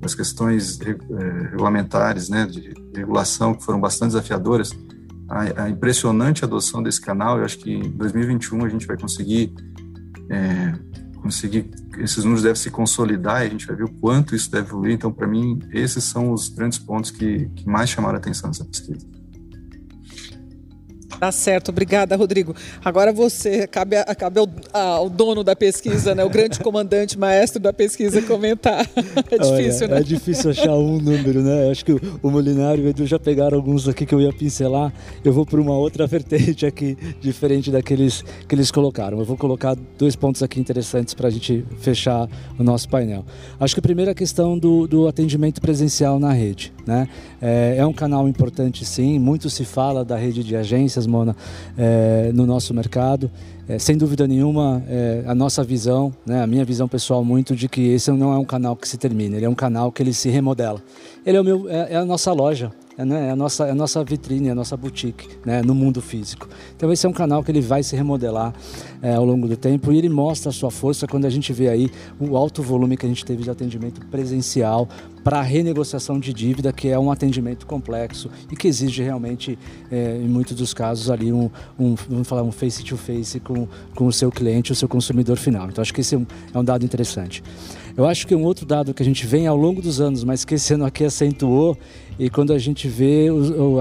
das 0.00 0.14
questões 0.14 0.78
é, 0.80 1.48
regulamentares, 1.50 2.28
né, 2.28 2.44
de 2.46 2.74
regulação, 2.94 3.54
que 3.54 3.64
foram 3.64 3.80
bastante 3.80 4.10
desafiadoras 4.10 4.72
a, 5.28 5.64
a, 5.64 5.70
impressionante 5.70 6.44
adoção 6.44 6.82
desse 6.82 7.00
canal. 7.00 7.38
Eu 7.38 7.44
acho 7.44 7.58
que 7.58 7.72
em 7.72 7.90
2021 7.90 8.64
a 8.64 8.68
gente 8.68 8.86
vai 8.86 8.96
conseguir, 8.96 9.52
é, 10.30 10.74
conseguir, 11.20 11.70
esses 11.98 12.24
números 12.24 12.42
devem 12.42 12.56
se 12.56 12.70
consolidar 12.70 13.42
e 13.42 13.46
a 13.46 13.50
gente 13.50 13.66
vai 13.66 13.76
ver 13.76 13.84
o 13.84 13.92
quanto 13.92 14.34
isso 14.34 14.50
deve 14.50 14.68
evoluir. 14.68 14.94
Então, 14.94 15.12
para 15.12 15.26
mim, 15.26 15.58
esses 15.72 16.04
são 16.04 16.32
os 16.32 16.48
grandes 16.48 16.78
pontos 16.78 17.10
que, 17.10 17.48
que 17.56 17.68
mais 17.68 17.90
chamaram 17.90 18.16
a 18.16 18.18
atenção 18.18 18.48
nessa 18.48 18.64
pesquisa. 18.64 19.15
Tá 21.18 21.32
certo, 21.32 21.70
obrigada, 21.70 22.16
Rodrigo. 22.16 22.54
Agora 22.84 23.12
você, 23.12 23.66
cabe, 23.66 23.96
cabe 24.16 24.40
ao, 24.40 24.48
ao, 24.72 25.08
dono 25.08 25.42
da 25.42 25.56
pesquisa, 25.56 26.14
né, 26.14 26.24
o 26.24 26.30
grande 26.30 26.60
comandante, 26.60 27.18
maestro 27.18 27.60
da 27.60 27.72
pesquisa, 27.72 28.20
comentar. 28.22 28.86
É 29.28 29.38
difícil, 29.38 29.86
Olha, 29.86 29.94
né? 29.94 30.00
É 30.00 30.04
difícil 30.04 30.50
achar 30.50 30.74
um 30.74 30.98
número, 30.98 31.42
né? 31.42 31.70
Acho 31.70 31.84
que 31.84 31.92
o, 31.92 32.00
o 32.22 32.30
Molinário 32.30 32.84
e 32.84 32.86
o 32.86 32.90
Edu 32.90 33.06
já 33.06 33.18
pegaram 33.18 33.56
alguns 33.56 33.88
aqui 33.88 34.06
que 34.06 34.14
eu 34.14 34.20
ia 34.20 34.32
pincelar. 34.32 34.92
Eu 35.24 35.32
vou 35.32 35.44
para 35.44 35.60
uma 35.60 35.76
outra 35.76 36.06
vertente 36.06 36.64
aqui, 36.64 36.96
diferente 37.20 37.70
daqueles 37.70 38.22
que 38.46 38.54
eles 38.54 38.70
colocaram. 38.70 39.18
Eu 39.18 39.24
vou 39.24 39.36
colocar 39.36 39.76
dois 39.98 40.14
pontos 40.14 40.42
aqui 40.42 40.60
interessantes 40.60 41.14
para 41.14 41.28
a 41.28 41.30
gente 41.30 41.64
fechar 41.78 42.28
o 42.58 42.62
nosso 42.62 42.88
painel. 42.88 43.24
Acho 43.58 43.74
que 43.74 43.80
a 43.80 43.82
primeira 43.82 44.14
questão 44.14 44.58
do, 44.58 44.86
do 44.86 45.08
atendimento 45.08 45.60
presencial 45.60 46.18
na 46.18 46.32
rede. 46.32 46.72
Né? 46.86 47.08
É, 47.40 47.76
é 47.78 47.86
um 47.86 47.92
canal 47.92 48.28
importante, 48.28 48.84
sim. 48.84 49.18
Muito 49.18 49.50
se 49.50 49.64
fala 49.64 50.04
da 50.04 50.16
rede 50.16 50.44
de 50.44 50.54
agências 50.54 51.05
Mona, 51.06 51.36
é, 51.76 52.30
no 52.34 52.46
nosso 52.46 52.74
mercado. 52.74 53.30
É, 53.68 53.80
sem 53.80 53.96
dúvida 53.96 54.28
nenhuma, 54.28 54.80
é, 54.88 55.24
a 55.26 55.34
nossa 55.34 55.64
visão, 55.64 56.14
né, 56.24 56.40
a 56.40 56.46
minha 56.46 56.64
visão 56.64 56.86
pessoal 56.86 57.24
muito 57.24 57.56
de 57.56 57.68
que 57.68 57.80
esse 57.88 58.12
não 58.12 58.32
é 58.32 58.38
um 58.38 58.44
canal 58.44 58.76
que 58.76 58.86
se 58.86 58.96
termina, 58.96 59.34
ele 59.34 59.44
é 59.44 59.48
um 59.48 59.56
canal 59.56 59.90
que 59.90 60.00
ele 60.00 60.14
se 60.14 60.28
remodela. 60.28 60.80
Ele 61.24 61.36
é, 61.36 61.42
meu, 61.42 61.68
é, 61.68 61.94
é 61.94 61.96
a 61.96 62.04
nossa 62.04 62.32
loja, 62.32 62.70
né, 63.04 63.28
é, 63.28 63.30
a, 63.30 63.36
nossa, 63.36 63.66
é 63.66 63.70
a 63.70 63.74
nossa 63.74 64.02
vitrine, 64.02 64.48
é 64.48 64.52
a 64.52 64.54
nossa 64.54 64.76
boutique 64.76 65.28
né, 65.44 65.62
no 65.62 65.74
mundo 65.74 66.00
físico. 66.00 66.48
Então 66.74 66.90
esse 66.92 67.04
é 67.04 67.08
um 67.08 67.12
canal 67.12 67.42
que 67.44 67.50
ele 67.50 67.60
vai 67.60 67.82
se 67.82 67.94
remodelar 67.94 68.54
é, 69.02 69.14
ao 69.14 69.24
longo 69.24 69.46
do 69.46 69.56
tempo 69.56 69.92
e 69.92 69.98
ele 69.98 70.08
mostra 70.08 70.50
a 70.50 70.52
sua 70.52 70.70
força 70.70 71.06
quando 71.06 71.26
a 71.26 71.30
gente 71.30 71.52
vê 71.52 71.68
aí 71.68 71.90
o 72.18 72.36
alto 72.36 72.62
volume 72.62 72.96
que 72.96 73.04
a 73.04 73.08
gente 73.08 73.24
teve 73.24 73.42
de 73.42 73.50
atendimento 73.50 74.00
presencial 74.06 74.88
para 75.26 75.42
renegociação 75.42 76.20
de 76.20 76.32
dívida, 76.32 76.72
que 76.72 76.88
é 76.88 76.96
um 76.96 77.10
atendimento 77.10 77.66
complexo 77.66 78.30
e 78.50 78.54
que 78.54 78.68
exige 78.68 79.02
realmente, 79.02 79.58
é, 79.90 80.16
em 80.16 80.28
muitos 80.28 80.56
dos 80.56 80.72
casos, 80.72 81.10
ali 81.10 81.32
um, 81.32 81.50
um, 81.76 81.96
vamos 82.08 82.28
falar, 82.28 82.44
um 82.44 82.52
face-to-face 82.52 83.40
com, 83.40 83.66
com 83.92 84.06
o 84.06 84.12
seu 84.12 84.30
cliente, 84.30 84.70
o 84.70 84.74
seu 84.74 84.88
consumidor 84.88 85.36
final. 85.36 85.68
Então, 85.68 85.82
acho 85.82 85.92
que 85.92 86.00
esse 86.00 86.14
é 86.14 86.18
um, 86.18 86.26
é 86.54 86.58
um 86.58 86.62
dado 86.62 86.84
interessante. 86.84 87.42
Eu 87.96 88.06
acho 88.06 88.26
que 88.26 88.36
um 88.36 88.44
outro 88.44 88.64
dado 88.64 88.94
que 88.94 89.02
a 89.02 89.06
gente 89.06 89.26
vem 89.26 89.48
ao 89.48 89.56
longo 89.56 89.82
dos 89.82 90.00
anos, 90.00 90.22
mas 90.22 90.44
que 90.44 90.54
esse 90.54 90.74
ano 90.74 90.84
aqui 90.84 91.02
acentuou, 91.02 91.76
e 92.18 92.30
quando 92.30 92.52
a 92.52 92.58
gente 92.58 92.88
vê, 92.88 93.26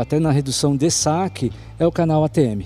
até 0.02 0.19
na 0.19 0.32
redução 0.32 0.76
de 0.76 0.89
saque, 0.89 1.52
é 1.80 1.86
o 1.86 1.91
canal 1.91 2.24
ATM. 2.24 2.63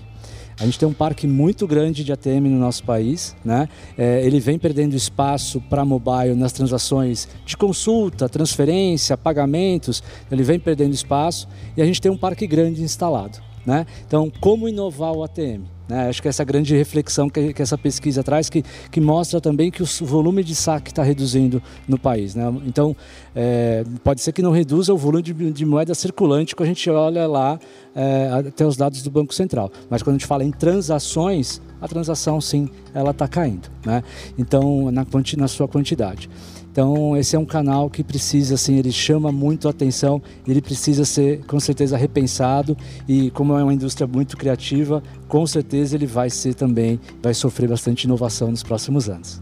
A 0.59 0.65
gente 0.65 0.77
tem 0.77 0.87
um 0.87 0.93
parque 0.93 1.25
muito 1.25 1.65
grande 1.65 2.03
de 2.03 2.11
ATM 2.11 2.49
no 2.49 2.59
nosso 2.59 2.83
país, 2.83 3.33
né? 3.45 3.69
É, 3.97 4.25
ele 4.25 4.41
vem 4.41 4.59
perdendo 4.59 4.93
espaço 4.93 5.61
para 5.61 5.85
mobile 5.85 6.35
nas 6.35 6.51
transações 6.51 7.29
de 7.45 7.55
consulta, 7.55 8.27
transferência, 8.27 9.15
pagamentos, 9.15 10.03
ele 10.29 10.43
vem 10.43 10.59
perdendo 10.59 10.93
espaço 10.93 11.47
e 11.77 11.81
a 11.81 11.85
gente 11.85 12.01
tem 12.01 12.11
um 12.11 12.17
parque 12.17 12.45
grande 12.45 12.83
instalado, 12.83 13.39
né? 13.65 13.85
Então, 14.05 14.29
como 14.41 14.67
inovar 14.67 15.13
o 15.13 15.23
ATM? 15.23 15.78
Né? 15.89 16.07
Acho 16.07 16.21
que 16.21 16.27
essa 16.27 16.43
grande 16.43 16.75
reflexão 16.75 17.27
que, 17.27 17.51
que, 17.51 17.61
essa 17.61 17.77
pesquisa 17.77 18.23
traz, 18.23 18.49
que, 18.49 18.63
que 18.91 19.01
mostra 19.01 19.41
também 19.41 19.71
que 19.71 19.81
o 19.81 19.85
volume 20.01 20.43
de 20.43 20.53
saque 20.53 20.91
está 20.91 21.01
reduzindo 21.01 21.61
no 21.87 21.97
país. 21.97 22.35
Né? 22.35 22.43
Então, 22.65 22.95
é, 23.35 23.83
pode 24.03 24.21
ser 24.21 24.31
que 24.31 24.41
não 24.41 24.51
reduza 24.51 24.93
o 24.93 24.97
volume 24.97 25.23
de, 25.23 25.33
de, 25.51 25.65
moeda 25.65 25.95
circulante 25.95 26.55
quando 26.55 26.67
a 26.67 26.69
gente 26.73 26.89
olha 26.89 27.25
lá 27.27 27.59
é, 27.95 28.29
até 28.47 28.65
os 28.65 28.77
dados 28.77 29.01
do 29.01 29.09
Banco 29.09 29.33
Central. 29.33 29.71
Mas 29.89 30.03
quando 30.03 30.15
a 30.15 30.19
gente 30.19 30.27
fala 30.27 30.43
em 30.43 30.51
transações, 30.51 31.59
a 31.81 31.87
transação 31.87 32.39
sim, 32.39 32.69
ela 32.93 33.09
está 33.09 33.27
caindo. 33.27 33.69
Né? 33.83 34.03
Então, 34.37 34.91
na, 34.91 35.05
na 35.37 35.47
sua 35.47 35.67
quantidade. 35.67 36.29
Então, 36.71 37.17
esse 37.17 37.35
é 37.35 37.39
um 37.39 37.45
canal 37.45 37.89
que 37.89 38.03
precisa, 38.03 38.55
assim, 38.55 38.77
ele 38.77 38.91
chama 38.91 39.31
muito 39.31 39.67
a 39.67 39.71
atenção, 39.71 40.21
ele 40.47 40.61
precisa 40.61 41.03
ser, 41.03 41.43
com 41.45 41.59
certeza, 41.59 41.97
repensado 41.97 42.77
e 43.07 43.31
como 43.31 43.57
é 43.57 43.63
uma 43.63 43.73
indústria 43.73 44.07
muito 44.07 44.37
criativa, 44.37 45.01
com 45.27 45.45
certeza 45.47 45.95
ele 45.95 46.05
vai 46.05 46.29
ser 46.29 46.53
também, 46.53 46.99
vai 47.21 47.33
sofrer 47.33 47.67
bastante 47.67 48.03
inovação 48.03 48.51
nos 48.51 48.63
próximos 48.63 49.09
anos. 49.09 49.39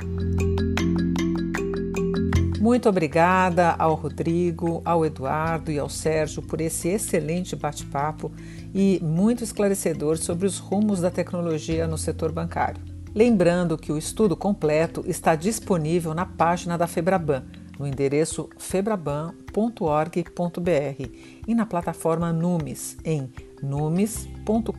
Muito 2.60 2.90
obrigada 2.90 3.76
ao 3.80 3.94
Rodrigo, 3.94 4.82
ao 4.84 5.06
Eduardo 5.06 5.72
e 5.72 5.80
ao 5.80 5.88
Sérgio 5.88 6.42
por 6.42 6.60
esse 6.60 6.90
excelente 6.90 7.56
bate-papo 7.56 8.32
e 8.76 9.00
muito 9.02 9.44
esclarecedor 9.44 10.18
sobre 10.18 10.46
os 10.46 10.58
rumos 10.58 11.00
da 11.00 11.10
tecnologia 11.10 11.88
no 11.88 11.98
setor 11.98 12.32
bancário. 12.32 12.97
Lembrando 13.18 13.80
que 13.80 13.92
o 13.92 13.98
estudo 13.98 14.38
completo 14.38 15.04
está 15.08 15.34
disponível 15.34 16.14
na 16.14 16.24
página 16.24 16.78
da 16.78 16.86
Febraban, 16.86 17.46
no 17.80 17.88
endereço 17.88 18.48
febraban.org.br 18.60 21.12
e 21.48 21.56
na 21.56 21.66
plataforma 21.66 22.32
Numes, 22.32 22.96
em 23.04 23.28
numes.com.br. 23.60 24.70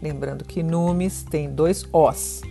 Lembrando 0.00 0.44
que 0.44 0.62
Numes 0.62 1.24
tem 1.24 1.50
dois 1.50 1.84
Os. 1.92 2.42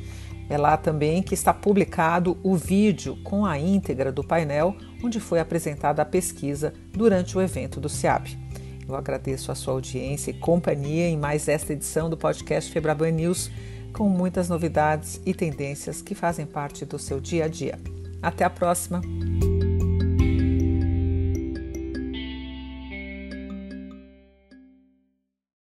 É 0.49 0.57
lá 0.57 0.75
também 0.75 1.23
que 1.23 1.33
está 1.33 1.53
publicado 1.53 2.37
o 2.43 2.53
vídeo 2.53 3.15
com 3.23 3.45
a 3.45 3.57
íntegra 3.57 4.11
do 4.11 4.25
painel 4.25 4.75
onde 5.01 5.21
foi 5.21 5.39
apresentada 5.39 6.01
a 6.01 6.05
pesquisa 6.05 6.73
durante 6.91 7.37
o 7.37 7.41
evento 7.41 7.79
do 7.79 7.87
SEAB. 7.87 8.37
Eu 8.85 8.93
agradeço 8.93 9.53
a 9.53 9.55
sua 9.55 9.73
audiência 9.73 10.31
e 10.31 10.33
companhia 10.33 11.07
em 11.07 11.15
mais 11.15 11.47
esta 11.47 11.71
edição 11.71 12.09
do 12.09 12.17
podcast 12.17 12.69
Febraban 12.69 13.11
News 13.11 13.49
com 13.97 14.07
muitas 14.07 14.47
novidades 14.47 15.19
e 15.25 15.33
tendências 15.33 16.03
que 16.03 16.13
fazem 16.13 16.45
parte 16.45 16.85
do 16.85 16.99
seu 16.99 17.19
dia 17.19 17.45
a 17.45 17.47
dia. 17.47 17.79
Até 18.21 18.45
a 18.45 18.49
próxima! 18.49 19.01